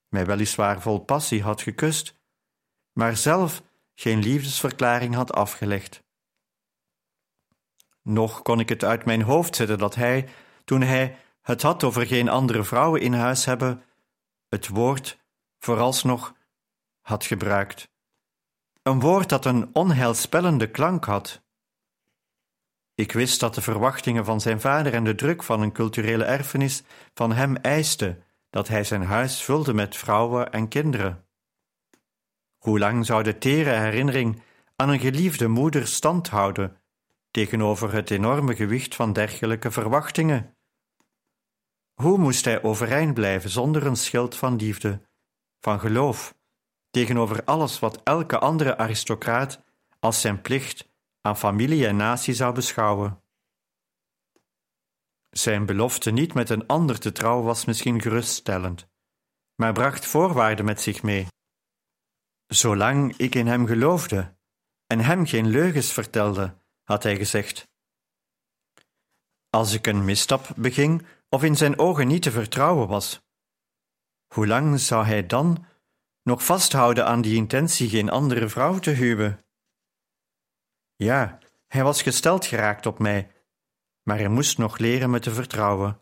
mij 0.07 0.25
weliswaar 0.25 0.81
vol 0.81 0.99
passie 0.99 1.43
had 1.43 1.61
gekust, 1.61 2.19
maar 2.91 3.17
zelf 3.17 3.63
geen 3.95 4.19
liefdesverklaring 4.19 5.15
had 5.15 5.33
afgelegd. 5.33 6.03
Nog 8.01 8.41
kon 8.41 8.59
ik 8.59 8.69
het 8.69 8.83
uit 8.83 9.05
mijn 9.05 9.21
hoofd 9.21 9.55
zetten 9.55 9.77
dat 9.77 9.95
hij, 9.95 10.29
toen 10.63 10.81
hij 10.81 11.17
het 11.41 11.61
had 11.61 11.83
over 11.83 12.05
geen 12.05 12.29
andere 12.29 12.63
vrouwen 12.63 13.01
in 13.01 13.13
huis 13.13 13.45
hebben, 13.45 13.83
het 14.49 14.67
woord 14.67 15.19
vooralsnog 15.59 16.33
had 17.01 17.25
gebruikt. 17.25 17.92
Een 18.83 18.99
woord 18.99 19.29
dat 19.29 19.45
een 19.45 19.69
onheilspellende 19.75 20.71
klank 20.71 21.05
had. 21.05 21.41
Ik 22.95 23.11
wist 23.11 23.39
dat 23.39 23.55
de 23.55 23.61
verwachtingen 23.61 24.25
van 24.25 24.41
zijn 24.41 24.61
vader 24.61 24.93
en 24.93 25.03
de 25.03 25.15
druk 25.15 25.43
van 25.43 25.61
een 25.61 25.71
culturele 25.71 26.23
erfenis 26.23 26.83
van 27.13 27.31
hem 27.31 27.55
eisten 27.55 28.23
dat 28.49 28.67
hij 28.67 28.83
zijn 28.83 29.03
huis 29.03 29.41
vulde 29.41 29.73
met 29.73 29.95
vrouwen 29.95 30.51
en 30.51 30.67
kinderen. 30.67 31.25
Hoe 32.57 32.79
lang 32.79 33.05
zou 33.05 33.23
de 33.23 33.37
tere 33.37 33.69
herinnering 33.69 34.41
aan 34.75 34.89
een 34.89 34.99
geliefde 34.99 35.47
moeder 35.47 35.87
stand 35.87 36.29
houden 36.29 36.77
tegenover 37.31 37.93
het 37.93 38.11
enorme 38.11 38.55
gewicht 38.55 38.95
van 38.95 39.13
dergelijke 39.13 39.71
verwachtingen? 39.71 40.57
Hoe 41.93 42.17
moest 42.17 42.45
hij 42.45 42.63
overeind 42.63 43.13
blijven 43.13 43.49
zonder 43.49 43.85
een 43.85 43.95
schild 43.95 44.35
van 44.35 44.55
liefde, 44.55 45.01
van 45.59 45.79
geloof, 45.79 46.35
tegenover 46.93 47.43
alles 47.43 47.79
wat 47.79 48.03
elke 48.03 48.39
andere 48.39 48.77
aristocraat 48.77 49.61
als 49.99 50.21
zijn 50.21 50.41
plicht 50.41 50.89
aan 51.21 51.37
familie 51.37 51.87
en 51.87 51.95
natie 51.95 52.33
zou 52.33 52.53
beschouwen? 52.53 53.21
Zijn 55.29 55.65
belofte 55.65 56.11
niet 56.11 56.33
met 56.33 56.49
een 56.49 56.67
ander 56.67 56.99
te 56.99 57.11
trouwen 57.11 57.45
was 57.45 57.65
misschien 57.65 58.01
geruststellend, 58.01 58.87
maar 59.55 59.73
bracht 59.73 60.05
voorwaarden 60.05 60.65
met 60.65 60.81
zich 60.81 61.03
mee. 61.03 61.27
Zolang 62.47 63.17
ik 63.17 63.35
in 63.35 63.47
hem 63.47 63.65
geloofde 63.65 64.35
en 64.87 64.99
hem 64.99 65.25
geen 65.25 65.47
leugens 65.47 65.91
vertelde, 65.91 66.57
had 66.83 67.03
hij 67.03 67.17
gezegd. 67.17 67.67
Als 69.49 69.73
ik 69.73 69.87
een 69.87 70.05
misstap 70.05 70.47
beging 70.55 71.05
of 71.29 71.43
in 71.43 71.55
zijn 71.55 71.79
ogen 71.79 72.07
niet 72.07 72.21
te 72.21 72.31
vertrouwen 72.31 72.87
was, 72.87 73.21
hoe 74.33 74.47
lang 74.47 74.79
zou 74.79 75.05
hij 75.05 75.25
dan 75.25 75.65
nog 76.23 76.45
vasthouden 76.45 77.05
aan 77.05 77.21
die 77.21 77.35
intentie 77.35 77.89
geen 77.89 78.09
andere 78.09 78.49
vrouw 78.49 78.79
te 78.79 78.91
huwen? 78.91 79.45
Ja, 80.95 81.39
hij 81.67 81.83
was 81.83 82.01
gesteld 82.01 82.45
geraakt 82.45 82.85
op 82.85 82.99
mij 82.99 83.31
maar 84.03 84.17
hij 84.17 84.27
moest 84.27 84.57
nog 84.57 84.77
leren 84.77 85.09
me 85.09 85.19
te 85.19 85.33
vertrouwen. 85.33 86.01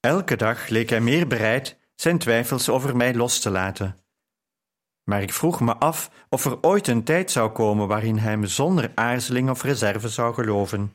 Elke 0.00 0.36
dag 0.36 0.68
leek 0.68 0.90
hij 0.90 1.00
meer 1.00 1.26
bereid 1.26 1.78
zijn 1.94 2.18
twijfels 2.18 2.68
over 2.68 2.96
mij 2.96 3.14
los 3.14 3.40
te 3.40 3.50
laten. 3.50 3.96
Maar 5.04 5.22
ik 5.22 5.32
vroeg 5.32 5.60
me 5.60 5.76
af 5.76 6.10
of 6.28 6.44
er 6.44 6.62
ooit 6.62 6.86
een 6.86 7.04
tijd 7.04 7.30
zou 7.30 7.50
komen 7.50 7.88
waarin 7.88 8.18
hij 8.18 8.36
me 8.36 8.46
zonder 8.46 8.92
aarzeling 8.94 9.50
of 9.50 9.62
reserve 9.62 10.08
zou 10.08 10.34
geloven. 10.34 10.94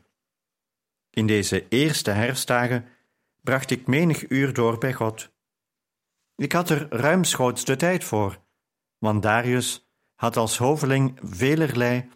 In 1.09 1.27
deze 1.27 1.67
eerste 1.67 2.11
herfstdagen 2.11 2.87
bracht 3.41 3.71
ik 3.71 3.87
menig 3.87 4.29
uur 4.29 4.53
door 4.53 4.77
bij 4.77 4.93
God. 4.93 5.32
Ik 6.43 6.51
had 6.51 6.69
er 6.69 6.87
ruimschoots 6.89 7.65
de 7.65 7.75
tijd 7.75 8.03
voor, 8.03 8.43
want 8.97 9.21
Darius 9.21 9.89
had 10.15 10.37
als 10.37 10.57
hoveling 10.57 11.19
velerlei 11.21 12.09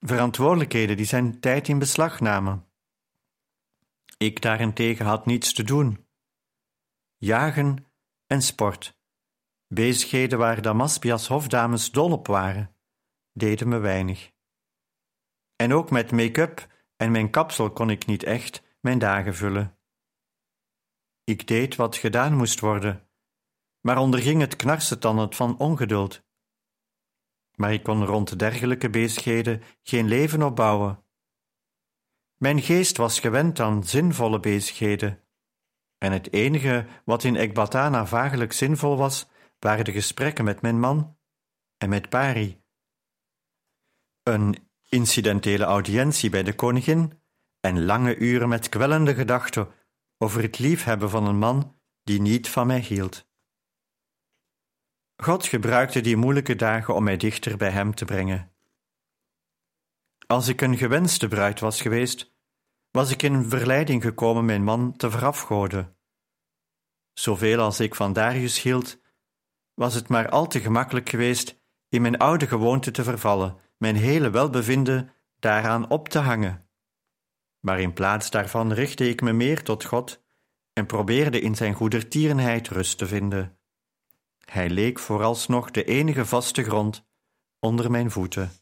verantwoordelijkheden 0.00 0.96
die 0.96 1.06
zijn 1.06 1.40
tijd 1.40 1.68
in 1.68 1.78
beslag 1.78 2.20
namen. 2.20 2.66
Ik 4.16 4.40
daarentegen 4.40 5.06
had 5.06 5.26
niets 5.26 5.52
te 5.52 5.62
doen. 5.62 6.06
Jagen 7.16 7.86
en 8.26 8.42
sport, 8.42 8.98
bezigheden 9.66 10.38
waar 10.38 10.62
Damaspias 10.62 11.28
hofdames 11.28 11.90
dol 11.90 12.12
op 12.12 12.26
waren, 12.26 12.76
deden 13.32 13.68
me 13.68 13.78
weinig. 13.78 14.32
En 15.56 15.72
ook 15.72 15.90
met 15.90 16.12
make-up 16.12 16.68
en 16.96 17.10
mijn 17.10 17.30
kapsel 17.30 17.70
kon 17.72 17.90
ik 17.90 18.06
niet 18.06 18.22
echt 18.22 18.62
mijn 18.80 18.98
dagen 18.98 19.34
vullen. 19.34 19.78
Ik 21.24 21.46
deed 21.46 21.76
wat 21.76 21.96
gedaan 21.96 22.36
moest 22.36 22.60
worden, 22.60 23.09
maar 23.80 23.98
onderging 23.98 24.40
het 24.40 24.56
knarsetanden 24.56 25.32
van 25.32 25.58
ongeduld. 25.58 26.22
Maar 27.54 27.72
ik 27.72 27.82
kon 27.82 28.04
rond 28.04 28.38
dergelijke 28.38 28.90
bezigheden 28.90 29.62
geen 29.82 30.08
leven 30.08 30.42
opbouwen. 30.42 31.04
Mijn 32.36 32.62
geest 32.62 32.96
was 32.96 33.20
gewend 33.20 33.60
aan 33.60 33.84
zinvolle 33.84 34.40
bezigheden. 34.40 35.24
En 35.98 36.12
het 36.12 36.32
enige 36.32 36.86
wat 37.04 37.24
in 37.24 37.36
Ekbatana 37.36 38.06
vagelijk 38.06 38.52
zinvol 38.52 38.96
was, 38.96 39.28
waren 39.58 39.84
de 39.84 39.92
gesprekken 39.92 40.44
met 40.44 40.62
mijn 40.62 40.80
man 40.80 41.18
en 41.76 41.88
met 41.88 42.08
Pari. 42.08 42.62
Een 44.22 44.68
incidentele 44.88 45.64
audiëntie 45.64 46.30
bij 46.30 46.42
de 46.42 46.54
koningin 46.54 47.20
en 47.60 47.84
lange 47.84 48.16
uren 48.16 48.48
met 48.48 48.68
kwellende 48.68 49.14
gedachten 49.14 49.68
over 50.18 50.42
het 50.42 50.58
liefhebben 50.58 51.10
van 51.10 51.26
een 51.26 51.38
man 51.38 51.80
die 52.02 52.20
niet 52.20 52.48
van 52.48 52.66
mij 52.66 52.80
hield. 52.80 53.29
God 55.22 55.46
gebruikte 55.46 56.00
die 56.00 56.16
moeilijke 56.16 56.56
dagen 56.56 56.94
om 56.94 57.04
mij 57.04 57.16
dichter 57.16 57.56
bij 57.56 57.70
Hem 57.70 57.94
te 57.94 58.04
brengen. 58.04 58.52
Als 60.26 60.48
ik 60.48 60.60
een 60.60 60.76
gewenste 60.76 61.28
bruid 61.28 61.60
was 61.60 61.80
geweest, 61.80 62.34
was 62.90 63.10
ik 63.10 63.22
in 63.22 63.44
verleiding 63.44 64.02
gekomen 64.02 64.44
mijn 64.44 64.64
man 64.64 64.96
te 64.96 65.10
verafgoden. 65.10 65.96
Zoveel 67.12 67.60
als 67.60 67.80
ik 67.80 67.94
van 67.94 68.12
Darius 68.12 68.62
hield, 68.62 69.00
was 69.74 69.94
het 69.94 70.08
maar 70.08 70.28
al 70.28 70.46
te 70.46 70.60
gemakkelijk 70.60 71.08
geweest 71.08 71.62
in 71.88 72.02
mijn 72.02 72.18
oude 72.18 72.46
gewoonte 72.46 72.90
te 72.90 73.04
vervallen, 73.04 73.56
mijn 73.76 73.96
hele 73.96 74.30
welbevinden 74.30 75.12
daaraan 75.38 75.90
op 75.90 76.08
te 76.08 76.18
hangen. 76.18 76.68
Maar 77.60 77.80
in 77.80 77.92
plaats 77.92 78.30
daarvan 78.30 78.72
richtte 78.72 79.08
ik 79.08 79.20
me 79.20 79.32
meer 79.32 79.62
tot 79.62 79.84
God 79.84 80.22
en 80.72 80.86
probeerde 80.86 81.40
in 81.40 81.54
zijn 81.54 81.74
goedertierenheid 81.74 82.68
rust 82.68 82.98
te 82.98 83.06
vinden. 83.06 83.59
Hij 84.50 84.70
leek 84.70 84.98
vooralsnog 84.98 85.70
de 85.70 85.84
enige 85.84 86.26
vaste 86.26 86.62
grond 86.62 87.04
onder 87.58 87.90
mijn 87.90 88.10
voeten. 88.10 88.59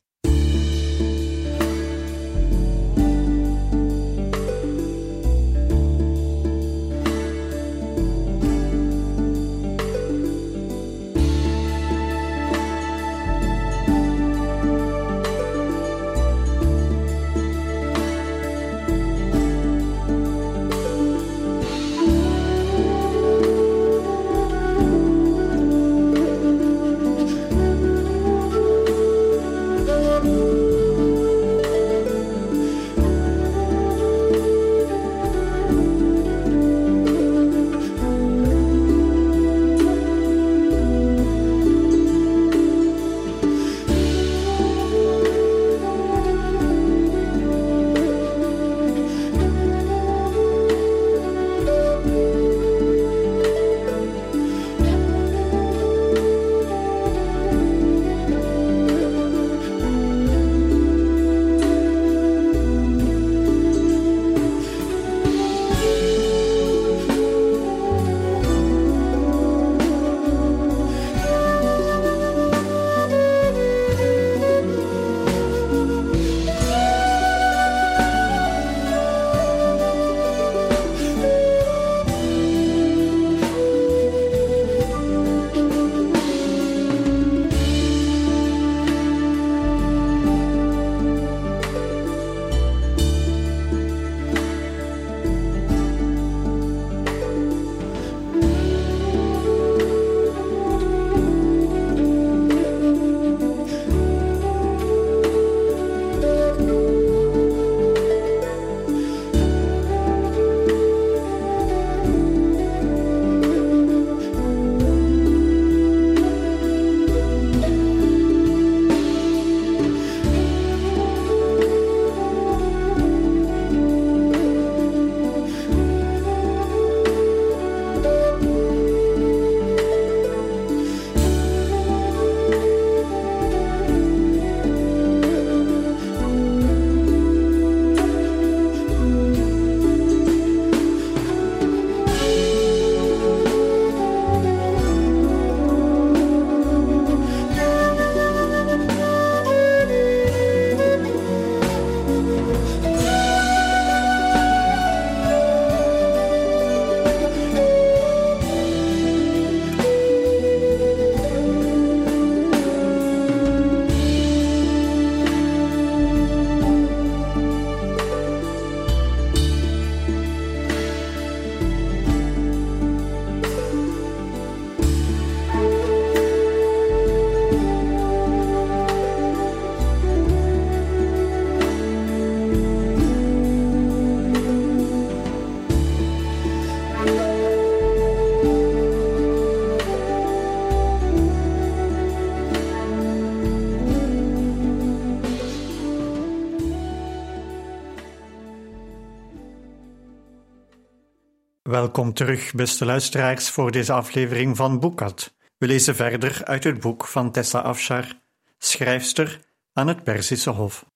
Welkom 201.89 202.13
terug, 202.15 202.55
beste 202.55 202.85
luisteraars, 202.85 203.51
voor 203.51 203.71
deze 203.71 203.93
aflevering 203.93 204.57
van 204.57 204.81
Boekat. 204.81 205.35
We 205.59 205.67
lezen 205.67 205.95
verder 205.95 206.45
uit 206.45 206.65
het 206.65 206.81
boek 206.81 207.07
van 207.07 207.33
Tessa 207.33 207.61
Afshar, 207.61 208.21
schrijfster 208.59 209.41
aan 209.73 209.87
het 209.89 210.05
Perzische 210.05 210.51
Hof. 210.51 210.87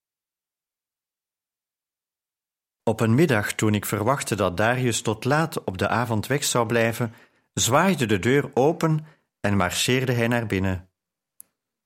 Op 2.82 3.00
een 3.00 3.14
middag, 3.14 3.52
toen 3.52 3.74
ik 3.74 3.86
verwachtte 3.86 4.34
dat 4.34 4.56
Darius 4.56 5.02
tot 5.02 5.24
laat 5.24 5.64
op 5.64 5.78
de 5.78 5.88
avond 5.88 6.26
weg 6.26 6.44
zou 6.44 6.66
blijven, 6.66 7.14
zwaaide 7.52 8.06
de 8.06 8.18
deur 8.18 8.50
open 8.54 9.06
en 9.40 9.56
marcheerde 9.56 10.12
hij 10.12 10.28
naar 10.28 10.46
binnen. 10.46 10.90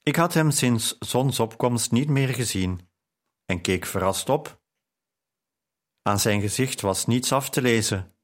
Ik 0.02 0.16
had 0.16 0.34
hem 0.34 0.50
sinds 0.50 0.96
zonsopkomst 0.98 1.92
niet 1.92 2.08
meer 2.08 2.28
gezien 2.28 2.88
en 3.44 3.60
keek 3.60 3.86
verrast 3.86 4.28
op. 4.28 4.60
Aan 6.02 6.20
zijn 6.20 6.40
gezicht 6.40 6.80
was 6.80 7.06
niets 7.06 7.32
af 7.32 7.50
te 7.50 7.62
lezen. 7.62 8.15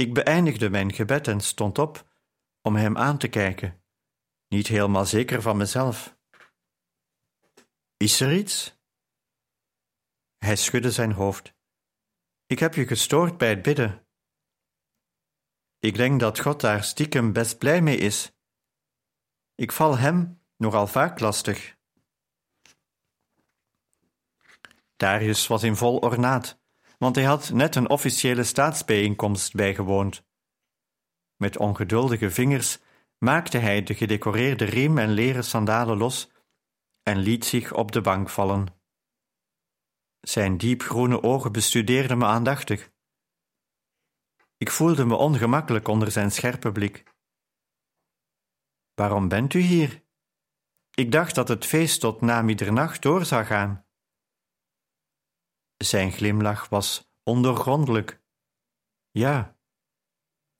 Ik 0.00 0.14
beëindigde 0.14 0.70
mijn 0.70 0.92
gebed 0.92 1.28
en 1.28 1.40
stond 1.40 1.78
op 1.78 2.08
om 2.62 2.76
hem 2.76 2.96
aan 2.96 3.18
te 3.18 3.28
kijken, 3.28 3.84
niet 4.48 4.66
helemaal 4.66 5.06
zeker 5.06 5.42
van 5.42 5.56
mezelf. 5.56 6.18
Is 7.96 8.20
er 8.20 8.32
iets? 8.34 8.78
Hij 10.38 10.56
schudde 10.56 10.90
zijn 10.90 11.12
hoofd. 11.12 11.54
Ik 12.46 12.58
heb 12.58 12.74
je 12.74 12.86
gestoord 12.86 13.38
bij 13.38 13.48
het 13.48 13.62
bidden. 13.62 14.06
Ik 15.78 15.94
denk 15.94 16.20
dat 16.20 16.40
God 16.40 16.60
daar 16.60 16.84
stiekem 16.84 17.32
best 17.32 17.58
blij 17.58 17.82
mee 17.82 17.96
is. 17.96 18.32
Ik 19.54 19.72
val 19.72 19.98
hem 19.98 20.42
nogal 20.56 20.86
vaak 20.86 21.20
lastig. 21.20 21.76
Darius 24.96 25.46
was 25.46 25.62
in 25.62 25.76
vol 25.76 25.98
ornaat, 25.98 26.59
want 27.00 27.14
hij 27.14 27.24
had 27.24 27.50
net 27.50 27.74
een 27.74 27.88
officiële 27.90 28.44
staatsbijeenkomst 28.44 29.54
bijgewoond. 29.54 30.24
Met 31.36 31.56
ongeduldige 31.56 32.30
vingers 32.30 32.78
maakte 33.18 33.58
hij 33.58 33.82
de 33.82 33.94
gedecoreerde 33.94 34.64
riem 34.64 34.98
en 34.98 35.10
leren 35.10 35.44
sandalen 35.44 35.96
los 35.96 36.30
en 37.02 37.18
liet 37.18 37.44
zich 37.44 37.72
op 37.72 37.92
de 37.92 38.00
bank 38.00 38.28
vallen. 38.28 38.66
Zijn 40.20 40.56
diepgroene 40.56 41.22
ogen 41.22 41.52
bestudeerden 41.52 42.18
me 42.18 42.24
aandachtig. 42.24 42.90
Ik 44.56 44.70
voelde 44.70 45.04
me 45.04 45.14
ongemakkelijk 45.14 45.88
onder 45.88 46.10
zijn 46.10 46.30
scherpe 46.30 46.72
blik. 46.72 47.14
Waarom 48.94 49.28
bent 49.28 49.54
u 49.54 49.60
hier? 49.60 50.04
Ik 50.90 51.12
dacht 51.12 51.34
dat 51.34 51.48
het 51.48 51.64
feest 51.64 52.00
tot 52.00 52.20
na 52.20 52.42
middernacht 52.42 53.02
door 53.02 53.24
zou 53.24 53.44
gaan. 53.44 53.84
Zijn 55.84 56.12
glimlach 56.12 56.68
was 56.68 57.12
ondoorgrondelijk. 57.22 58.20
Ja, 59.10 59.56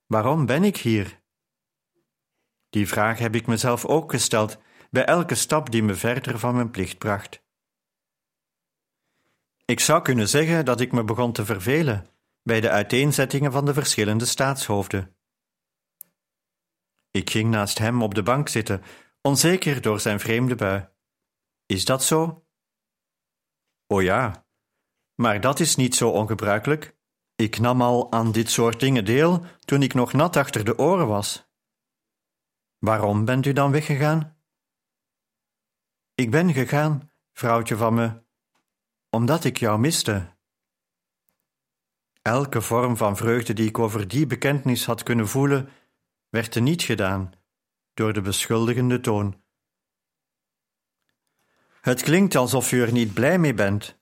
waarom 0.07 0.47
ben 0.47 0.65
ik 0.65 0.77
hier? 0.77 1.23
Die 2.71 2.89
vraag 2.89 3.19
heb 3.19 3.35
ik 3.35 3.47
mezelf 3.47 3.85
ook 3.85 4.11
gesteld 4.11 4.59
bij 4.91 5.05
elke 5.05 5.35
stap 5.35 5.71
die 5.71 5.83
me 5.83 5.95
verder 5.95 6.39
van 6.39 6.55
mijn 6.55 6.71
plicht 6.71 6.99
bracht. 6.99 7.45
Ik 9.65 9.81
zou 9.81 10.03
kunnen 10.03 10.29
zeggen 10.29 10.65
dat 10.65 10.81
ik 10.81 10.93
me 10.93 11.05
begon 11.05 11.33
te 11.33 11.45
vervelen 11.45 12.11
bij 12.43 12.61
de 12.61 12.71
uiteenzettingen 12.71 13.53
van 13.53 13.65
de 13.65 13.75
verschillende 13.75 14.27
staatshoofden. 14.27 15.17
Ik 17.11 17.31
ging 17.31 17.51
naast 17.51 17.79
hem 17.79 18.03
op 18.03 18.15
de 18.15 18.23
bank 18.23 18.49
zitten, 18.49 18.83
onzeker 19.23 19.81
door 19.81 20.01
zijn 20.01 20.21
vreemde 20.21 20.55
bui. 20.55 20.89
Is 21.67 21.85
dat 21.85 22.05
zo? 22.05 22.47
O 23.87 24.01
ja, 24.01 24.49
maar 25.21 25.41
dat 25.41 25.61
is 25.61 25.77
niet 25.77 25.95
zo 25.95 26.11
ongebruikelijk. 26.11 26.97
Ik 27.37 27.59
nam 27.59 27.83
al 27.83 28.13
aan 28.13 28.33
dit 28.33 28.51
soort 28.51 28.81
dingen 28.81 29.05
deel 29.05 29.45
toen 29.65 29.83
ik 29.83 29.95
nog 29.95 30.13
nat 30.13 30.37
achter 30.37 30.65
de 30.65 30.79
oren 30.79 31.07
was. 31.07 31.49
Waarom 32.79 33.25
bent 33.25 33.47
u 33.47 33.53
dan 33.53 33.71
weggegaan? 33.71 34.37
Ik 36.15 36.31
ben 36.31 36.53
gegaan, 36.53 37.11
vrouwtje 37.33 37.77
van 37.77 37.95
me, 37.95 38.23
omdat 39.11 39.45
ik 39.45 39.59
jou 39.59 39.79
miste. 39.79 40.37
Elke 42.23 42.61
vorm 42.61 42.97
van 42.97 43.17
vreugde 43.17 43.53
die 43.53 43.69
ik 43.69 43.79
over 43.79 44.09
die 44.09 44.27
bekentenis 44.27 44.85
had 44.85 45.03
kunnen 45.03 45.29
voelen, 45.29 45.69
werd 46.29 46.61
niet 46.61 46.83
gedaan 46.83 47.33
door 47.95 48.13
de 48.13 48.21
beschuldigende 48.21 49.01
toon. 49.01 49.43
Het 51.81 52.03
klinkt 52.03 52.35
alsof 52.35 52.73
u 52.73 52.83
er 52.83 52.93
niet 52.93 53.15
blij 53.15 53.39
mee 53.39 53.55
bent. 53.55 54.00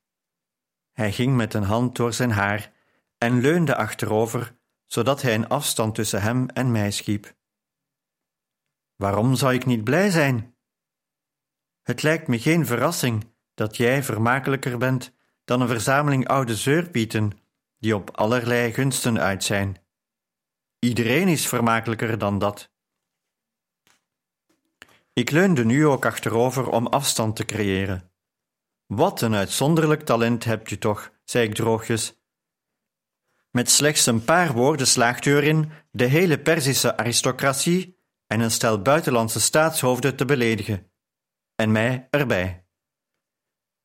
Hij 0.98 1.12
ging 1.12 1.36
met 1.36 1.54
een 1.54 1.62
hand 1.62 1.96
door 1.96 2.12
zijn 2.12 2.30
haar 2.30 2.72
en 3.18 3.40
leunde 3.40 3.76
achterover, 3.76 4.56
zodat 4.86 5.22
hij 5.22 5.34
een 5.34 5.48
afstand 5.48 5.94
tussen 5.94 6.22
hem 6.22 6.48
en 6.48 6.72
mij 6.72 6.90
schiep. 6.90 7.34
Waarom 8.96 9.34
zou 9.34 9.54
ik 9.54 9.66
niet 9.66 9.84
blij 9.84 10.10
zijn? 10.10 10.56
Het 11.82 12.02
lijkt 12.02 12.28
me 12.28 12.38
geen 12.38 12.66
verrassing 12.66 13.34
dat 13.54 13.76
jij 13.76 14.02
vermakelijker 14.02 14.78
bent 14.78 15.14
dan 15.44 15.60
een 15.60 15.68
verzameling 15.68 16.28
oude 16.28 16.56
zeurpieten 16.56 17.32
die 17.78 17.94
op 17.94 18.16
allerlei 18.16 18.72
gunsten 18.72 19.20
uit 19.20 19.44
zijn. 19.44 19.76
Iedereen 20.78 21.28
is 21.28 21.46
vermakelijker 21.46 22.18
dan 22.18 22.38
dat. 22.38 22.72
Ik 25.12 25.30
leunde 25.30 25.64
nu 25.64 25.86
ook 25.86 26.04
achterover 26.04 26.68
om 26.68 26.86
afstand 26.86 27.36
te 27.36 27.44
creëren. 27.44 28.07
Wat 28.88 29.20
een 29.20 29.34
uitzonderlijk 29.34 30.02
talent 30.02 30.44
hebt 30.44 30.70
u 30.70 30.78
toch, 30.78 31.12
zei 31.24 31.48
ik 31.48 31.54
droogjes. 31.54 32.20
Met 33.50 33.70
slechts 33.70 34.06
een 34.06 34.24
paar 34.24 34.52
woorden 34.52 34.86
slaagt 34.86 35.24
u 35.24 35.36
erin 35.36 35.72
de 35.90 36.04
hele 36.04 36.38
Perzische 36.38 36.96
aristocratie 36.96 37.98
en 38.26 38.40
een 38.40 38.50
stel 38.50 38.82
buitenlandse 38.82 39.40
staatshoofden 39.40 40.16
te 40.16 40.24
beledigen. 40.24 40.90
En 41.54 41.72
mij 41.72 42.08
erbij. 42.10 42.64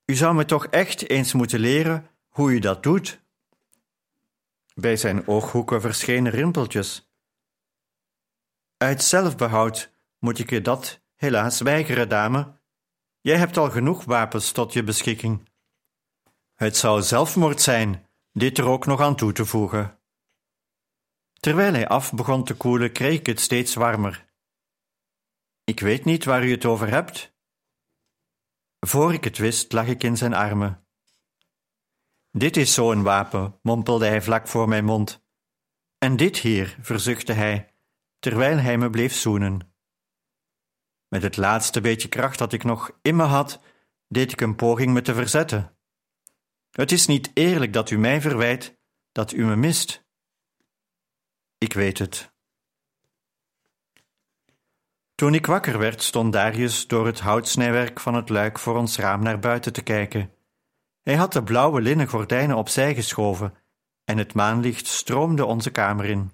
U 0.05 0.15
zou 0.15 0.35
me 0.35 0.45
toch 0.45 0.65
echt 0.65 1.09
eens 1.09 1.33
moeten 1.33 1.59
leren 1.59 2.09
hoe 2.27 2.51
u 2.51 2.59
dat 2.59 2.83
doet. 2.83 3.21
Bij 4.73 4.97
zijn 4.97 5.27
ooghoeken 5.27 5.81
verschenen 5.81 6.31
rimpeltjes. 6.31 7.11
Uit 8.77 9.03
zelfbehoud 9.03 9.93
moet 10.19 10.39
ik 10.39 10.49
je 10.49 10.61
dat 10.61 11.01
helaas 11.15 11.61
weigeren, 11.61 12.09
dame. 12.09 12.61
Jij 13.23 13.37
hebt 13.37 13.57
al 13.57 13.69
genoeg 13.69 14.03
wapens 14.03 14.51
tot 14.51 14.73
je 14.73 14.83
beschikking. 14.83 15.49
Het 16.53 16.77
zou 16.77 17.01
zelfmoord 17.01 17.61
zijn 17.61 18.07
dit 18.31 18.57
er 18.57 18.65
ook 18.65 18.85
nog 18.85 19.01
aan 19.01 19.15
toe 19.15 19.31
te 19.31 19.45
voegen. 19.45 19.99
Terwijl 21.33 21.73
hij 21.73 21.87
af 21.87 22.13
begon 22.13 22.43
te 22.43 22.53
koelen, 22.53 22.91
kreeg 22.91 23.19
ik 23.19 23.25
het 23.25 23.39
steeds 23.39 23.73
warmer. 23.73 24.25
Ik 25.63 25.79
weet 25.79 26.05
niet 26.05 26.25
waar 26.25 26.45
u 26.45 26.51
het 26.51 26.65
over 26.65 26.89
hebt. 26.89 27.35
Voor 28.79 29.13
ik 29.13 29.23
het 29.23 29.37
wist, 29.37 29.71
lag 29.71 29.87
ik 29.87 30.03
in 30.03 30.17
zijn 30.17 30.33
armen. 30.33 30.87
Dit 32.31 32.57
is 32.57 32.73
zo'n 32.73 33.03
wapen, 33.03 33.59
mompelde 33.61 34.05
hij 34.05 34.21
vlak 34.21 34.47
voor 34.47 34.67
mijn 34.67 34.85
mond. 34.85 35.25
En 35.97 36.17
dit 36.17 36.37
hier, 36.37 36.77
verzuchtte 36.81 37.33
hij, 37.33 37.73
terwijl 38.19 38.57
hij 38.57 38.77
me 38.77 38.89
bleef 38.89 39.13
zoenen. 39.13 39.72
Met 41.13 41.21
het 41.21 41.37
laatste 41.37 41.81
beetje 41.81 42.07
kracht 42.07 42.37
dat 42.37 42.53
ik 42.53 42.63
nog 42.63 42.91
in 43.01 43.15
me 43.15 43.23
had, 43.23 43.59
deed 44.07 44.31
ik 44.31 44.41
een 44.41 44.55
poging 44.55 44.93
me 44.93 45.01
te 45.01 45.13
verzetten. 45.13 45.77
Het 46.71 46.91
is 46.91 47.07
niet 47.07 47.31
eerlijk 47.33 47.73
dat 47.73 47.89
u 47.89 47.97
mij 47.97 48.21
verwijt 48.21 48.77
dat 49.11 49.31
u 49.31 49.45
me 49.45 49.55
mist. 49.55 50.05
Ik 51.57 51.73
weet 51.73 51.97
het. 51.97 52.33
Toen 55.15 55.33
ik 55.33 55.45
wakker 55.45 55.77
werd, 55.77 56.03
stond 56.03 56.33
Darius 56.33 56.87
door 56.87 57.05
het 57.05 57.19
houtsnijwerk 57.19 57.99
van 57.99 58.13
het 58.13 58.29
luik 58.29 58.59
voor 58.59 58.77
ons 58.77 58.97
raam 58.97 59.23
naar 59.23 59.39
buiten 59.39 59.73
te 59.73 59.81
kijken. 59.81 60.33
Hij 61.01 61.15
had 61.15 61.33
de 61.33 61.43
blauwe 61.43 61.81
linnen 61.81 62.07
gordijnen 62.07 62.57
opzij 62.57 62.95
geschoven 62.95 63.53
en 64.03 64.17
het 64.17 64.33
maanlicht 64.33 64.87
stroomde 64.87 65.45
onze 65.45 65.71
kamer 65.71 66.05
in. 66.05 66.31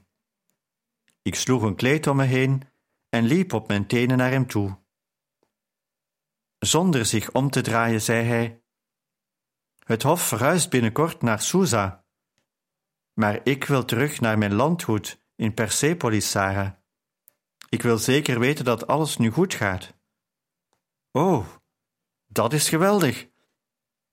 Ik 1.21 1.35
sloeg 1.35 1.61
een 1.61 1.75
kleed 1.75 2.07
om 2.07 2.15
me 2.15 2.23
heen 2.23 2.69
en 3.09 3.25
liep 3.25 3.53
op 3.53 3.67
mijn 3.67 3.87
tenen 3.87 4.17
naar 4.17 4.31
hem 4.31 4.47
toe. 4.47 4.77
Zonder 6.59 7.05
zich 7.05 7.31
om 7.31 7.49
te 7.49 7.61
draaien, 7.61 8.01
zei 8.01 8.25
hij: 8.25 8.63
Het 9.85 10.03
hof 10.03 10.27
verhuist 10.27 10.69
binnenkort 10.69 11.21
naar 11.21 11.41
Susa. 11.41 12.05
Maar 13.13 13.39
ik 13.43 13.63
wil 13.63 13.85
terug 13.85 14.19
naar 14.19 14.37
mijn 14.37 14.53
landgoed 14.53 15.21
in 15.35 15.53
Persepolis, 15.53 16.29
Sarah. 16.29 16.71
Ik 17.69 17.81
wil 17.81 17.97
zeker 17.97 18.39
weten 18.39 18.65
dat 18.65 18.87
alles 18.87 19.17
nu 19.17 19.29
goed 19.29 19.53
gaat. 19.53 19.93
Oh, 21.11 21.47
dat 22.27 22.53
is 22.53 22.69
geweldig. 22.69 23.29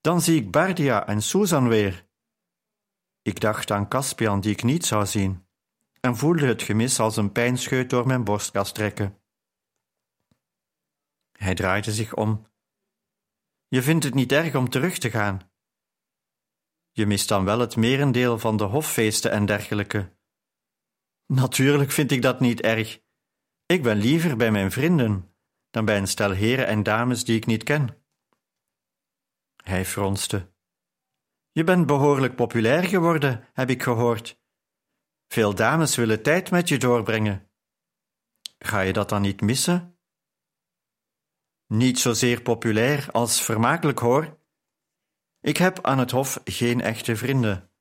Dan 0.01 0.21
zie 0.21 0.41
ik 0.41 0.51
Bardia 0.51 1.07
en 1.07 1.23
Susan 1.23 1.69
weer. 1.69 2.07
Ik 3.23 3.41
dacht 3.41 3.71
aan 3.71 3.89
Caspian, 3.89 4.41
die 4.41 4.53
ik 4.53 4.63
niet 4.63 4.87
zou 4.87 5.07
zien, 5.07 5.46
en 6.07 6.16
voelde 6.16 6.47
het 6.47 6.62
gemis 6.62 7.01
als 7.01 7.16
een 7.16 7.33
pijnscheut 7.33 7.90
door 7.90 8.07
mijn 8.07 8.25
borstkas 8.25 8.73
trekken. 8.73 9.21
Hij 11.33 11.55
draaide 11.55 11.92
zich 11.92 12.14
om. 12.14 12.47
Je 13.69 13.83
vindt 13.83 14.05
het 14.05 14.14
niet 14.14 14.33
erg 14.33 14.55
om 14.55 14.69
terug 14.69 14.99
te 14.99 15.11
gaan. 15.11 15.51
Je 16.90 17.07
mist 17.07 17.29
dan 17.29 17.45
wel 17.45 17.59
het 17.59 17.77
merendeel 17.77 18.38
van 18.38 18.57
de 18.57 18.64
hoffeesten 18.64 19.31
en 19.31 19.47
dergelijke. 19.47 20.16
Natuurlijk 21.27 21.90
vind 21.90 22.11
ik 22.11 22.23
dat 22.23 22.40
niet 22.40 22.61
erg. 22.61 23.03
Ik 23.66 23.83
ben 23.83 23.97
liever 23.97 24.37
bij 24.37 24.51
mijn 24.51 24.71
vrienden 24.71 25.35
dan 25.71 25.85
bij 25.85 25.99
een 25.99 26.09
stel 26.09 26.31
heren 26.31 26.66
en 26.66 26.83
dames 26.83 27.25
die 27.25 27.37
ik 27.37 27.47
niet 27.47 27.62
ken. 27.62 28.05
Hij 29.57 29.85
fronste. 29.85 30.53
Je 31.51 31.64
bent 31.64 31.87
behoorlijk 31.87 32.37
populair 32.37 32.85
geworden, 32.85 33.49
heb 33.53 33.71
ik 33.71 33.83
gehoord. 33.83 34.45
Veel 35.29 35.55
dames 35.55 35.97
willen 35.97 36.23
tijd 36.23 36.51
met 36.51 36.69
je 36.69 36.79
doorbrengen. 36.79 37.51
Ga 38.59 38.81
je 38.81 38.93
dat 38.93 39.09
dan 39.09 39.23
niet 39.23 39.41
missen? 39.41 39.99
Niet 41.67 41.99
zozeer 41.99 42.43
populair 42.43 43.09
als 43.12 43.43
vermakelijk 43.43 43.99
hoor. 43.99 44.39
Ik 45.41 45.57
heb 45.57 45.87
aan 45.87 45.99
het 45.99 46.11
hof 46.11 46.41
geen 46.45 46.81
echte 46.81 47.17
vrienden, 47.17 47.73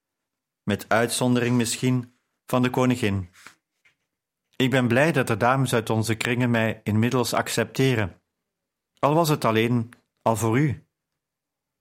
met 0.63 0.89
uitzondering 0.89 1.55
misschien 1.55 2.19
van 2.45 2.61
de 2.61 2.69
koningin. 2.69 3.29
Ik 4.55 4.69
ben 4.69 4.87
blij 4.87 5.11
dat 5.11 5.27
de 5.27 5.37
dames 5.37 5.73
uit 5.73 5.89
onze 5.89 6.15
kringen 6.15 6.51
mij 6.51 6.81
inmiddels 6.83 7.33
accepteren, 7.33 8.21
al 8.99 9.13
was 9.13 9.29
het 9.29 9.45
alleen 9.45 9.89
al 10.21 10.35
voor 10.35 10.59
u. 10.59 10.87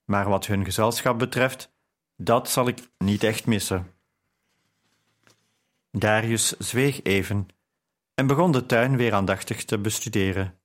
Maar 0.04 0.28
wat 0.28 0.46
hun 0.46 0.64
gezelschap 0.64 1.18
betreft, 1.18 1.74
dat 2.16 2.50
zal 2.50 2.68
ik 2.68 2.88
niet 2.98 3.22
echt 3.22 3.46
missen. 3.46 3.93
Darius 5.96 6.56
zweeg 6.58 7.02
even 7.02 7.46
en 8.14 8.26
begon 8.26 8.52
de 8.52 8.66
tuin 8.66 8.96
weer 8.96 9.14
aandachtig 9.14 9.64
te 9.64 9.78
bestuderen. 9.78 10.58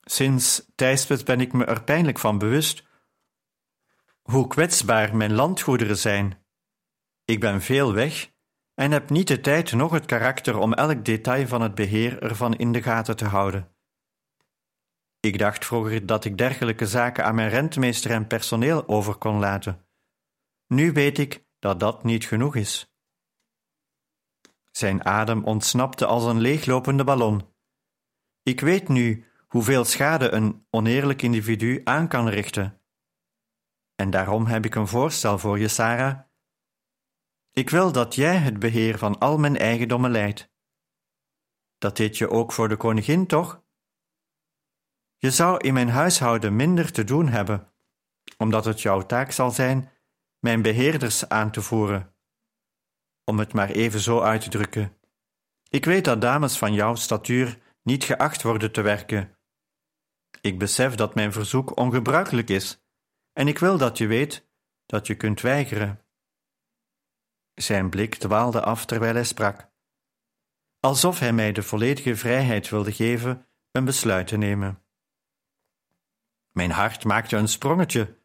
Sinds 0.00 0.70
Thijsbet 0.74 1.24
ben 1.24 1.40
ik 1.40 1.52
me 1.52 1.64
er 1.64 1.84
pijnlijk 1.84 2.18
van 2.18 2.38
bewust 2.38 2.88
hoe 4.22 4.46
kwetsbaar 4.46 5.16
mijn 5.16 5.32
landgoederen 5.32 5.98
zijn. 5.98 6.44
Ik 7.24 7.40
ben 7.40 7.62
veel 7.62 7.92
weg 7.92 8.32
en 8.74 8.90
heb 8.90 9.10
niet 9.10 9.28
de 9.28 9.40
tijd 9.40 9.72
noch 9.72 9.92
het 9.92 10.06
karakter 10.06 10.56
om 10.56 10.74
elk 10.74 11.04
detail 11.04 11.46
van 11.46 11.60
het 11.60 11.74
beheer 11.74 12.22
ervan 12.22 12.56
in 12.56 12.72
de 12.72 12.82
gaten 12.82 13.16
te 13.16 13.24
houden. 13.24 13.74
Ik 15.20 15.38
dacht 15.38 15.64
vroeger 15.64 16.06
dat 16.06 16.24
ik 16.24 16.38
dergelijke 16.38 16.86
zaken 16.86 17.24
aan 17.24 17.34
mijn 17.34 17.48
rentmeester 17.48 18.10
en 18.10 18.26
personeel 18.26 18.88
over 18.88 19.14
kon 19.14 19.38
laten. 19.38 19.86
Nu 20.66 20.92
weet 20.92 21.18
ik 21.18 21.44
dat 21.58 21.80
dat 21.80 22.04
niet 22.04 22.26
genoeg 22.26 22.56
is. 22.56 22.90
Zijn 24.70 25.04
adem 25.04 25.44
ontsnapte 25.44 26.06
als 26.06 26.24
een 26.24 26.40
leeglopende 26.40 27.04
ballon. 27.04 27.48
Ik 28.42 28.60
weet 28.60 28.88
nu 28.88 29.24
hoeveel 29.48 29.84
schade 29.84 30.30
een 30.30 30.66
oneerlijk 30.70 31.22
individu 31.22 31.80
aan 31.84 32.08
kan 32.08 32.28
richten. 32.28 32.80
En 33.94 34.10
daarom 34.10 34.46
heb 34.46 34.64
ik 34.64 34.74
een 34.74 34.88
voorstel 34.88 35.38
voor 35.38 35.58
je, 35.58 35.68
Sarah. 35.68 36.20
Ik 37.52 37.70
wil 37.70 37.92
dat 37.92 38.14
jij 38.14 38.36
het 38.36 38.58
beheer 38.58 38.98
van 38.98 39.18
al 39.18 39.38
mijn 39.38 39.56
eigendommen 39.56 40.10
leidt. 40.10 40.52
Dat 41.78 41.96
deed 41.96 42.18
je 42.18 42.30
ook 42.30 42.52
voor 42.52 42.68
de 42.68 42.76
koningin, 42.76 43.26
toch? 43.26 43.62
Je 45.16 45.30
zou 45.30 45.58
in 45.58 45.74
mijn 45.74 45.88
huishouden 45.88 46.56
minder 46.56 46.92
te 46.92 47.04
doen 47.04 47.28
hebben, 47.28 47.72
omdat 48.36 48.64
het 48.64 48.80
jouw 48.80 49.00
taak 49.06 49.30
zal 49.30 49.50
zijn 49.50 49.90
mijn 50.38 50.62
beheerders 50.62 51.28
aan 51.28 51.50
te 51.50 51.62
voeren. 51.62 52.14
Om 53.30 53.38
het 53.38 53.52
maar 53.52 53.70
even 53.70 54.00
zo 54.00 54.20
uit 54.20 54.40
te 54.40 54.48
drukken. 54.48 54.96
Ik 55.68 55.84
weet 55.84 56.04
dat 56.04 56.20
dames 56.20 56.58
van 56.58 56.72
jouw 56.72 56.94
statuur 56.94 57.58
niet 57.82 58.04
geacht 58.04 58.42
worden 58.42 58.72
te 58.72 58.80
werken. 58.80 59.36
Ik 60.40 60.58
besef 60.58 60.94
dat 60.94 61.14
mijn 61.14 61.32
verzoek 61.32 61.76
ongebruikelijk 61.76 62.48
is, 62.48 62.84
en 63.32 63.48
ik 63.48 63.58
wil 63.58 63.78
dat 63.78 63.98
je 63.98 64.06
weet 64.06 64.48
dat 64.86 65.06
je 65.06 65.14
kunt 65.14 65.40
weigeren. 65.40 66.04
Zijn 67.54 67.90
blik 67.90 68.14
dwaalde 68.14 68.60
af 68.60 68.84
terwijl 68.84 69.14
hij 69.14 69.24
sprak, 69.24 69.70
alsof 70.80 71.18
hij 71.18 71.32
mij 71.32 71.52
de 71.52 71.62
volledige 71.62 72.16
vrijheid 72.16 72.68
wilde 72.68 72.92
geven 72.92 73.46
een 73.72 73.84
besluit 73.84 74.26
te 74.26 74.36
nemen. 74.36 74.82
Mijn 76.52 76.70
hart 76.70 77.04
maakte 77.04 77.36
een 77.36 77.48
sprongetje. 77.48 78.18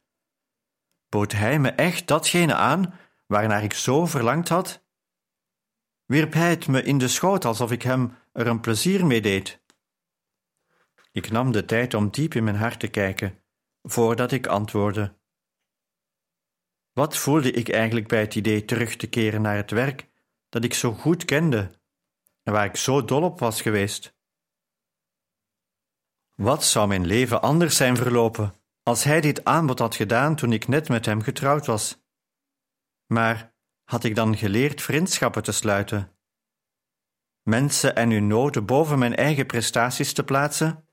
Bood 1.09 1.31
hij 1.31 1.59
me 1.59 1.69
echt 1.69 2.07
datgene 2.07 2.55
aan 2.55 2.93
waarnaar 3.27 3.63
ik 3.63 3.73
zo 3.73 4.05
verlangd 4.05 4.49
had? 4.49 4.83
Wierp 6.05 6.33
hij 6.33 6.49
het 6.49 6.67
me 6.67 6.83
in 6.83 6.97
de 6.97 7.07
schoot 7.07 7.45
alsof 7.45 7.71
ik 7.71 7.81
hem 7.81 8.17
er 8.31 8.47
een 8.47 8.59
plezier 8.59 9.05
mee 9.05 9.21
deed? 9.21 9.63
Ik 11.11 11.31
nam 11.31 11.51
de 11.51 11.65
tijd 11.65 11.93
om 11.93 12.09
diep 12.09 12.33
in 12.33 12.43
mijn 12.43 12.55
hart 12.55 12.79
te 12.79 12.87
kijken, 12.87 13.43
voordat 13.81 14.31
ik 14.31 14.47
antwoordde. 14.47 15.17
Wat 16.91 17.17
voelde 17.17 17.51
ik 17.51 17.69
eigenlijk 17.69 18.07
bij 18.07 18.19
het 18.19 18.35
idee 18.35 18.65
terug 18.65 18.95
te 18.95 19.07
keren 19.07 19.41
naar 19.41 19.55
het 19.55 19.71
werk 19.71 20.09
dat 20.49 20.63
ik 20.63 20.73
zo 20.73 20.93
goed 20.93 21.25
kende 21.25 21.79
en 22.43 22.53
waar 22.53 22.65
ik 22.65 22.75
zo 22.75 23.05
dol 23.05 23.23
op 23.23 23.39
was 23.39 23.61
geweest? 23.61 24.15
Wat 26.35 26.63
zou 26.63 26.87
mijn 26.87 27.05
leven 27.05 27.41
anders 27.41 27.75
zijn 27.75 27.97
verlopen 27.97 28.55
als 28.83 29.03
hij 29.03 29.21
dit 29.21 29.43
aanbod 29.43 29.79
had 29.79 29.95
gedaan 29.95 30.35
toen 30.35 30.53
ik 30.53 30.67
net 30.67 30.89
met 30.89 31.05
hem 31.05 31.21
getrouwd 31.21 31.65
was? 31.65 32.03
Maar 33.05 33.54
had 33.85 34.03
ik 34.03 34.15
dan 34.15 34.37
geleerd 34.37 34.81
vriendschappen 34.81 35.43
te 35.43 35.51
sluiten? 35.51 36.11
Mensen 37.41 37.95
en 37.95 38.11
hun 38.11 38.27
noden 38.27 38.65
boven 38.65 38.99
mijn 38.99 39.15
eigen 39.15 39.45
prestaties 39.45 40.13
te 40.13 40.23
plaatsen? 40.23 40.87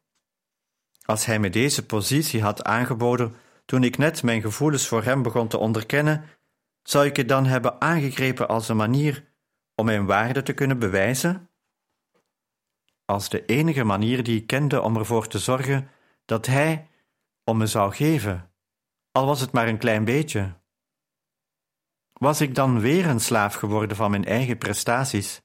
Als 1.05 1.24
hij 1.24 1.38
me 1.38 1.50
deze 1.50 1.87
positie 1.87 2.42
had 2.42 2.64
aangeboden 2.64 3.35
toen 3.64 3.85
ik 3.85 3.98
net 3.98 4.22
mijn 4.22 4.40
gevoelens 4.40 4.88
voor 4.88 5.02
hem 5.02 5.22
begon 5.22 5.48
te 5.48 5.59
onderkennen, 5.59 6.24
zou 6.83 7.07
ik 7.07 7.16
het 7.16 7.28
dan 7.28 7.46
hebben 7.46 7.81
aangegrepen 7.81 8.48
als 8.48 8.68
een 8.68 8.76
manier 8.76 9.33
om 9.74 9.85
mijn 9.85 10.07
waarde 10.07 10.42
te 10.42 10.52
kunnen 10.52 10.78
bewijzen? 10.78 11.50
als 13.12 13.28
de 13.28 13.44
enige 13.44 13.85
manier 13.85 14.22
die 14.22 14.40
ik 14.40 14.46
kende 14.46 14.83
om 14.83 14.96
ervoor 14.96 15.26
te 15.26 15.38
zorgen 15.38 15.88
dat 16.24 16.46
hij 16.46 16.88
om 17.44 17.57
me 17.57 17.66
zou 17.66 17.94
geven, 17.94 18.50
al 19.12 19.26
was 19.26 19.40
het 19.40 19.52
maar 19.52 19.68
een 19.68 19.78
klein 19.78 20.05
beetje. 20.05 20.61
Was 22.23 22.41
ik 22.41 22.55
dan 22.55 22.81
weer 22.81 23.07
een 23.07 23.21
slaaf 23.21 23.55
geworden 23.55 23.97
van 23.97 24.11
mijn 24.11 24.25
eigen 24.25 24.59
prestaties? 24.59 25.43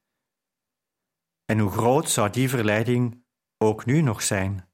En 1.45 1.59
hoe 1.59 1.71
groot 1.71 2.09
zou 2.09 2.29
die 2.29 2.49
verleiding 2.49 3.25
ook 3.57 3.85
nu 3.85 4.01
nog 4.01 4.23
zijn? 4.23 4.71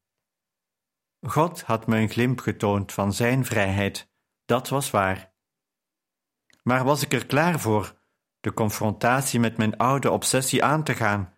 God 1.27 1.61
had 1.61 1.87
me 1.87 1.97
een 1.97 2.09
glimp 2.09 2.39
getoond 2.39 2.91
van 2.91 3.13
Zijn 3.13 3.45
vrijheid, 3.45 4.11
dat 4.45 4.69
was 4.69 4.91
waar. 4.91 5.33
Maar 6.63 6.83
was 6.83 7.03
ik 7.03 7.13
er 7.13 7.25
klaar 7.25 7.59
voor 7.59 7.99
de 8.39 8.53
confrontatie 8.53 9.39
met 9.39 9.57
mijn 9.57 9.77
oude 9.77 10.11
obsessie 10.11 10.63
aan 10.63 10.83
te 10.83 10.93
gaan 10.93 11.37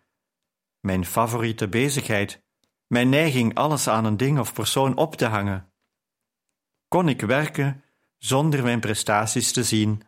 mijn 0.80 1.04
favoriete 1.04 1.68
bezigheid, 1.68 2.44
mijn 2.86 3.08
neiging 3.08 3.54
alles 3.54 3.88
aan 3.88 4.04
een 4.04 4.16
ding 4.16 4.38
of 4.38 4.52
persoon 4.52 4.96
op 4.96 5.16
te 5.16 5.26
hangen. 5.26 5.72
Kon 6.88 7.08
ik 7.08 7.20
werken 7.20 7.84
zonder 8.16 8.62
mijn 8.62 8.80
prestaties 8.80 9.52
te 9.52 9.64
zien 9.64 10.02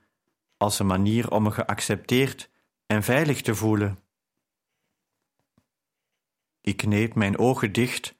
als 0.58 0.78
een 0.78 0.86
manier 0.86 1.30
om 1.30 1.42
me 1.42 1.50
geaccepteerd 1.50 2.50
en 2.86 3.02
veilig 3.02 3.42
te 3.42 3.54
voelen? 3.54 3.98
Ik 6.60 6.76
kneep 6.76 7.14
mijn 7.14 7.38
ogen 7.38 7.72
dicht 7.72 8.18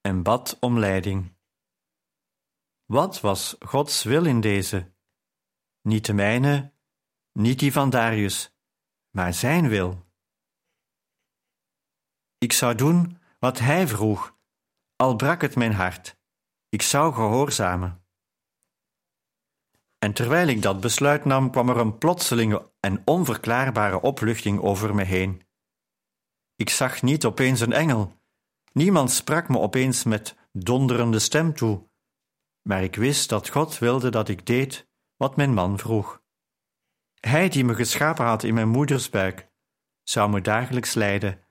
en 0.00 0.22
bad 0.22 0.56
om 0.60 0.78
leiding. 0.78 1.36
Wat 2.84 3.20
was 3.20 3.56
Gods 3.58 4.02
wil 4.02 4.24
in 4.24 4.40
deze? 4.40 4.92
Niet 5.82 6.06
de 6.06 6.12
mijne, 6.12 6.72
niet 7.32 7.58
die 7.58 7.72
van 7.72 7.90
Darius, 7.90 8.56
maar 9.10 9.34
zijn 9.34 9.68
wil. 9.68 10.06
Ik 12.38 12.52
zou 12.52 12.74
doen 12.74 13.18
wat 13.38 13.58
hij 13.58 13.88
vroeg, 13.88 14.36
al 14.96 15.16
brak 15.16 15.40
het 15.40 15.56
mijn 15.56 15.72
hart. 15.72 16.16
Ik 16.68 16.82
zou 16.82 17.14
gehoorzamen. 17.14 17.97
En 19.98 20.12
terwijl 20.12 20.48
ik 20.48 20.62
dat 20.62 20.80
besluit 20.80 21.24
nam, 21.24 21.50
kwam 21.50 21.68
er 21.68 21.76
een 21.76 21.98
plotselinge 21.98 22.70
en 22.80 23.02
onverklaarbare 23.04 24.00
opluchting 24.00 24.60
over 24.60 24.94
me 24.94 25.04
heen. 25.04 25.42
Ik 26.56 26.70
zag 26.70 27.02
niet 27.02 27.24
opeens 27.24 27.60
een 27.60 27.72
engel. 27.72 28.20
Niemand 28.72 29.10
sprak 29.10 29.48
me 29.48 29.58
opeens 29.58 30.04
met 30.04 30.36
donderende 30.52 31.18
stem 31.18 31.54
toe. 31.54 31.88
Maar 32.62 32.82
ik 32.82 32.96
wist 32.96 33.28
dat 33.28 33.48
God 33.48 33.78
wilde 33.78 34.10
dat 34.10 34.28
ik 34.28 34.46
deed 34.46 34.88
wat 35.16 35.36
mijn 35.36 35.54
man 35.54 35.78
vroeg. 35.78 36.22
Hij 37.20 37.48
die 37.48 37.64
me 37.64 37.74
geschapen 37.74 38.24
had 38.24 38.42
in 38.42 38.54
mijn 38.54 38.68
moeders 38.68 39.10
buik, 39.10 39.50
zou 40.02 40.30
me 40.30 40.40
dagelijks 40.40 40.94
leiden 40.94 41.44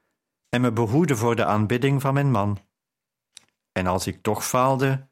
en 0.49 0.61
me 0.61 0.71
behoeden 0.71 1.17
voor 1.17 1.35
de 1.35 1.45
aanbidding 1.45 2.01
van 2.01 2.13
mijn 2.13 2.31
man. 2.31 2.57
En 3.71 3.87
als 3.87 4.07
ik 4.07 4.21
toch 4.21 4.45
faalde, 4.45 5.09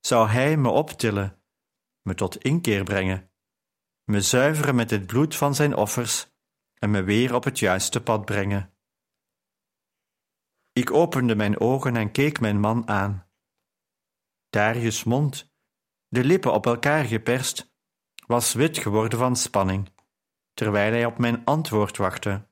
zou 0.00 0.28
hij 0.28 0.56
me 0.56 0.68
optillen, 0.68 1.42
me 2.06 2.14
tot 2.14 2.36
inkeer 2.36 2.84
brengen, 2.84 3.30
me 4.04 4.20
zuiveren 4.20 4.74
met 4.74 4.90
het 4.90 5.06
bloed 5.06 5.36
van 5.36 5.54
zijn 5.54 5.76
offers 5.76 6.28
en 6.74 6.90
me 6.90 7.02
weer 7.02 7.34
op 7.34 7.44
het 7.44 7.58
juiste 7.58 8.02
pad 8.02 8.24
brengen. 8.24 8.74
Ik 10.72 10.92
opende 10.92 11.36
mijn 11.36 11.60
ogen 11.60 11.96
en 11.96 12.10
keek 12.12 12.40
mijn 12.40 12.60
man 12.60 12.88
aan. 12.88 13.26
Darius' 14.50 15.04
mond, 15.04 15.52
de 16.08 16.24
lippen 16.24 16.52
op 16.52 16.66
elkaar 16.66 17.04
geperst, 17.04 17.72
was 18.26 18.52
wit 18.52 18.78
geworden 18.78 19.18
van 19.18 19.36
spanning, 19.36 19.92
terwijl 20.54 20.92
hij 20.92 21.04
op 21.04 21.18
mijn 21.18 21.44
antwoord 21.44 21.96
wachtte. 21.96 22.48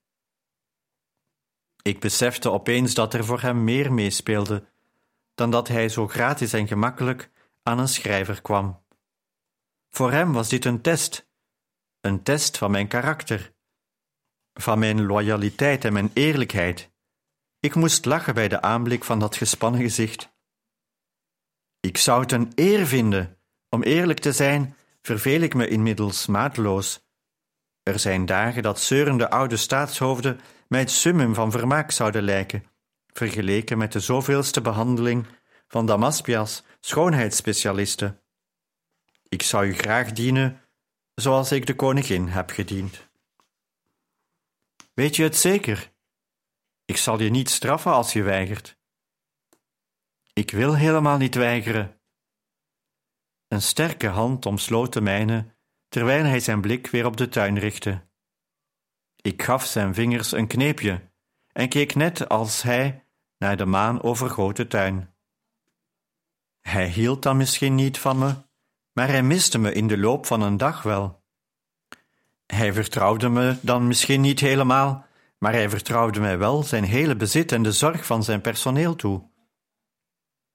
Ik 1.82 2.00
besefte 2.00 2.50
opeens 2.50 2.94
dat 2.94 3.14
er 3.14 3.24
voor 3.24 3.40
hem 3.40 3.64
meer 3.64 3.92
meespeelde 3.92 4.66
dan 5.34 5.50
dat 5.50 5.68
hij 5.68 5.88
zo 5.88 6.08
gratis 6.08 6.52
en 6.52 6.66
gemakkelijk 6.66 7.30
aan 7.62 7.78
een 7.78 7.88
schrijver 7.88 8.42
kwam. 8.42 8.83
Voor 9.94 10.12
hem 10.12 10.33
was 10.33 10.48
dit 10.48 10.64
een 10.64 10.80
test, 10.80 11.28
een 12.00 12.22
test 12.22 12.59
van 12.59 12.70
mijn 12.70 12.88
karakter, 12.88 13.54
van 14.54 14.78
mijn 14.78 15.07
loyaliteit 15.07 15.85
en 15.85 15.92
mijn 15.92 16.11
eerlijkheid. 16.14 16.90
Ik 17.61 17.74
moest 17.74 18.04
lachen 18.04 18.35
bij 18.35 18.48
de 18.48 18.62
aanblik 18.62 19.04
van 19.04 19.18
dat 19.18 19.37
gespannen 19.37 19.80
gezicht. 19.80 20.33
Ik 21.80 21.96
zou 21.96 22.20
het 22.20 22.33
een 22.33 22.52
eer 22.54 22.87
vinden. 22.87 23.38
Om 23.68 23.83
eerlijk 23.83 24.18
te 24.18 24.33
zijn, 24.33 24.76
verveel 25.02 25.40
ik 25.40 25.54
me 25.54 25.68
inmiddels 25.68 26.26
maatloos. 26.26 27.07
Er 27.83 27.98
zijn 27.98 28.26
dagen 28.26 28.62
dat 28.62 28.80
zeurende 28.80 29.30
oude 29.30 29.57
staatshoofden 29.57 30.40
mij 30.68 30.80
het 30.80 30.90
summum 30.90 31.35
van 31.35 31.50
vermaak 31.50 31.90
zouden 31.90 32.22
lijken, 32.22 32.64
vergeleken 33.12 33.78
met 33.78 33.92
de 33.92 34.00
zoveelste 34.00 34.61
behandeling 34.61 35.26
van 35.68 35.87
Damaspias 35.87 36.64
schoonheidsspecialisten. 36.80 38.23
Ik 39.34 39.42
zou 39.42 39.66
u 39.66 39.74
graag 39.74 40.12
dienen 40.12 40.60
zoals 41.14 41.52
ik 41.52 41.66
de 41.66 41.74
koningin 41.74 42.28
heb 42.28 42.50
gediend. 42.50 43.08
Weet 44.92 45.16
je 45.16 45.22
het 45.22 45.36
zeker? 45.36 45.92
Ik 46.84 46.96
zal 46.96 47.20
je 47.20 47.30
niet 47.30 47.50
straffen 47.50 47.92
als 47.92 48.12
je 48.12 48.22
weigert. 48.22 48.78
Ik 50.32 50.50
wil 50.50 50.76
helemaal 50.76 51.16
niet 51.16 51.34
weigeren. 51.34 52.00
Een 53.48 53.62
sterke 53.62 54.06
hand 54.06 54.46
omsloot 54.46 54.92
de 54.92 55.00
mijne 55.00 55.54
terwijl 55.88 56.24
hij 56.24 56.40
zijn 56.40 56.60
blik 56.60 56.86
weer 56.86 57.06
op 57.06 57.16
de 57.16 57.28
tuin 57.28 57.58
richtte. 57.58 58.06
Ik 59.16 59.42
gaf 59.42 59.64
zijn 59.64 59.94
vingers 59.94 60.32
een 60.32 60.46
kneepje 60.46 61.10
en 61.52 61.68
keek 61.68 61.94
net 61.94 62.28
als 62.28 62.62
hij 62.62 63.06
naar 63.38 63.56
de 63.56 63.66
maan 63.66 64.02
overgoten 64.02 64.68
tuin. 64.68 65.14
Hij 66.60 66.88
hield 66.88 67.22
dan 67.22 67.36
misschien 67.36 67.74
niet 67.74 67.98
van 67.98 68.18
me, 68.18 68.52
maar 68.94 69.09
hij 69.09 69.22
miste 69.22 69.59
me 69.59 69.72
in 69.72 69.87
de 69.87 69.98
loop 69.98 70.26
van 70.26 70.42
een 70.42 70.57
dag 70.57 70.83
wel. 70.83 71.22
Hij 72.46 72.72
vertrouwde 72.72 73.28
me 73.28 73.57
dan 73.61 73.87
misschien 73.87 74.20
niet 74.20 74.40
helemaal, 74.40 75.07
maar 75.38 75.52
hij 75.52 75.70
vertrouwde 75.70 76.20
mij 76.20 76.38
wel 76.38 76.62
zijn 76.62 76.85
hele 76.85 77.16
bezit 77.16 77.52
en 77.52 77.62
de 77.62 77.72
zorg 77.72 78.07
van 78.07 78.24
zijn 78.24 78.40
personeel 78.40 78.96
toe. 78.96 79.30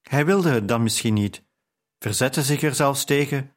Hij 0.02 0.26
wilde 0.26 0.50
het 0.50 0.68
dan 0.68 0.84
misschien 0.84 1.14
niet, 1.14 1.44
verzette 2.00 2.44
zich 2.44 2.62
er 2.62 2.76
zelfs 2.76 3.04
tegen, 3.06 3.56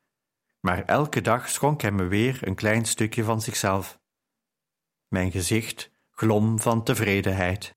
maar 0.61 0.85
elke 0.85 1.21
dag 1.21 1.49
schonk 1.49 1.81
hij 1.83 1.93
me 1.93 2.07
weer 2.07 2.39
een 2.41 2.55
klein 2.55 2.85
stukje 2.85 3.25
van 3.25 3.41
zichzelf. 3.41 4.01
Mijn 5.09 5.31
gezicht 5.31 5.91
glom 6.11 6.61
van 6.61 6.85
tevredenheid. 6.85 7.77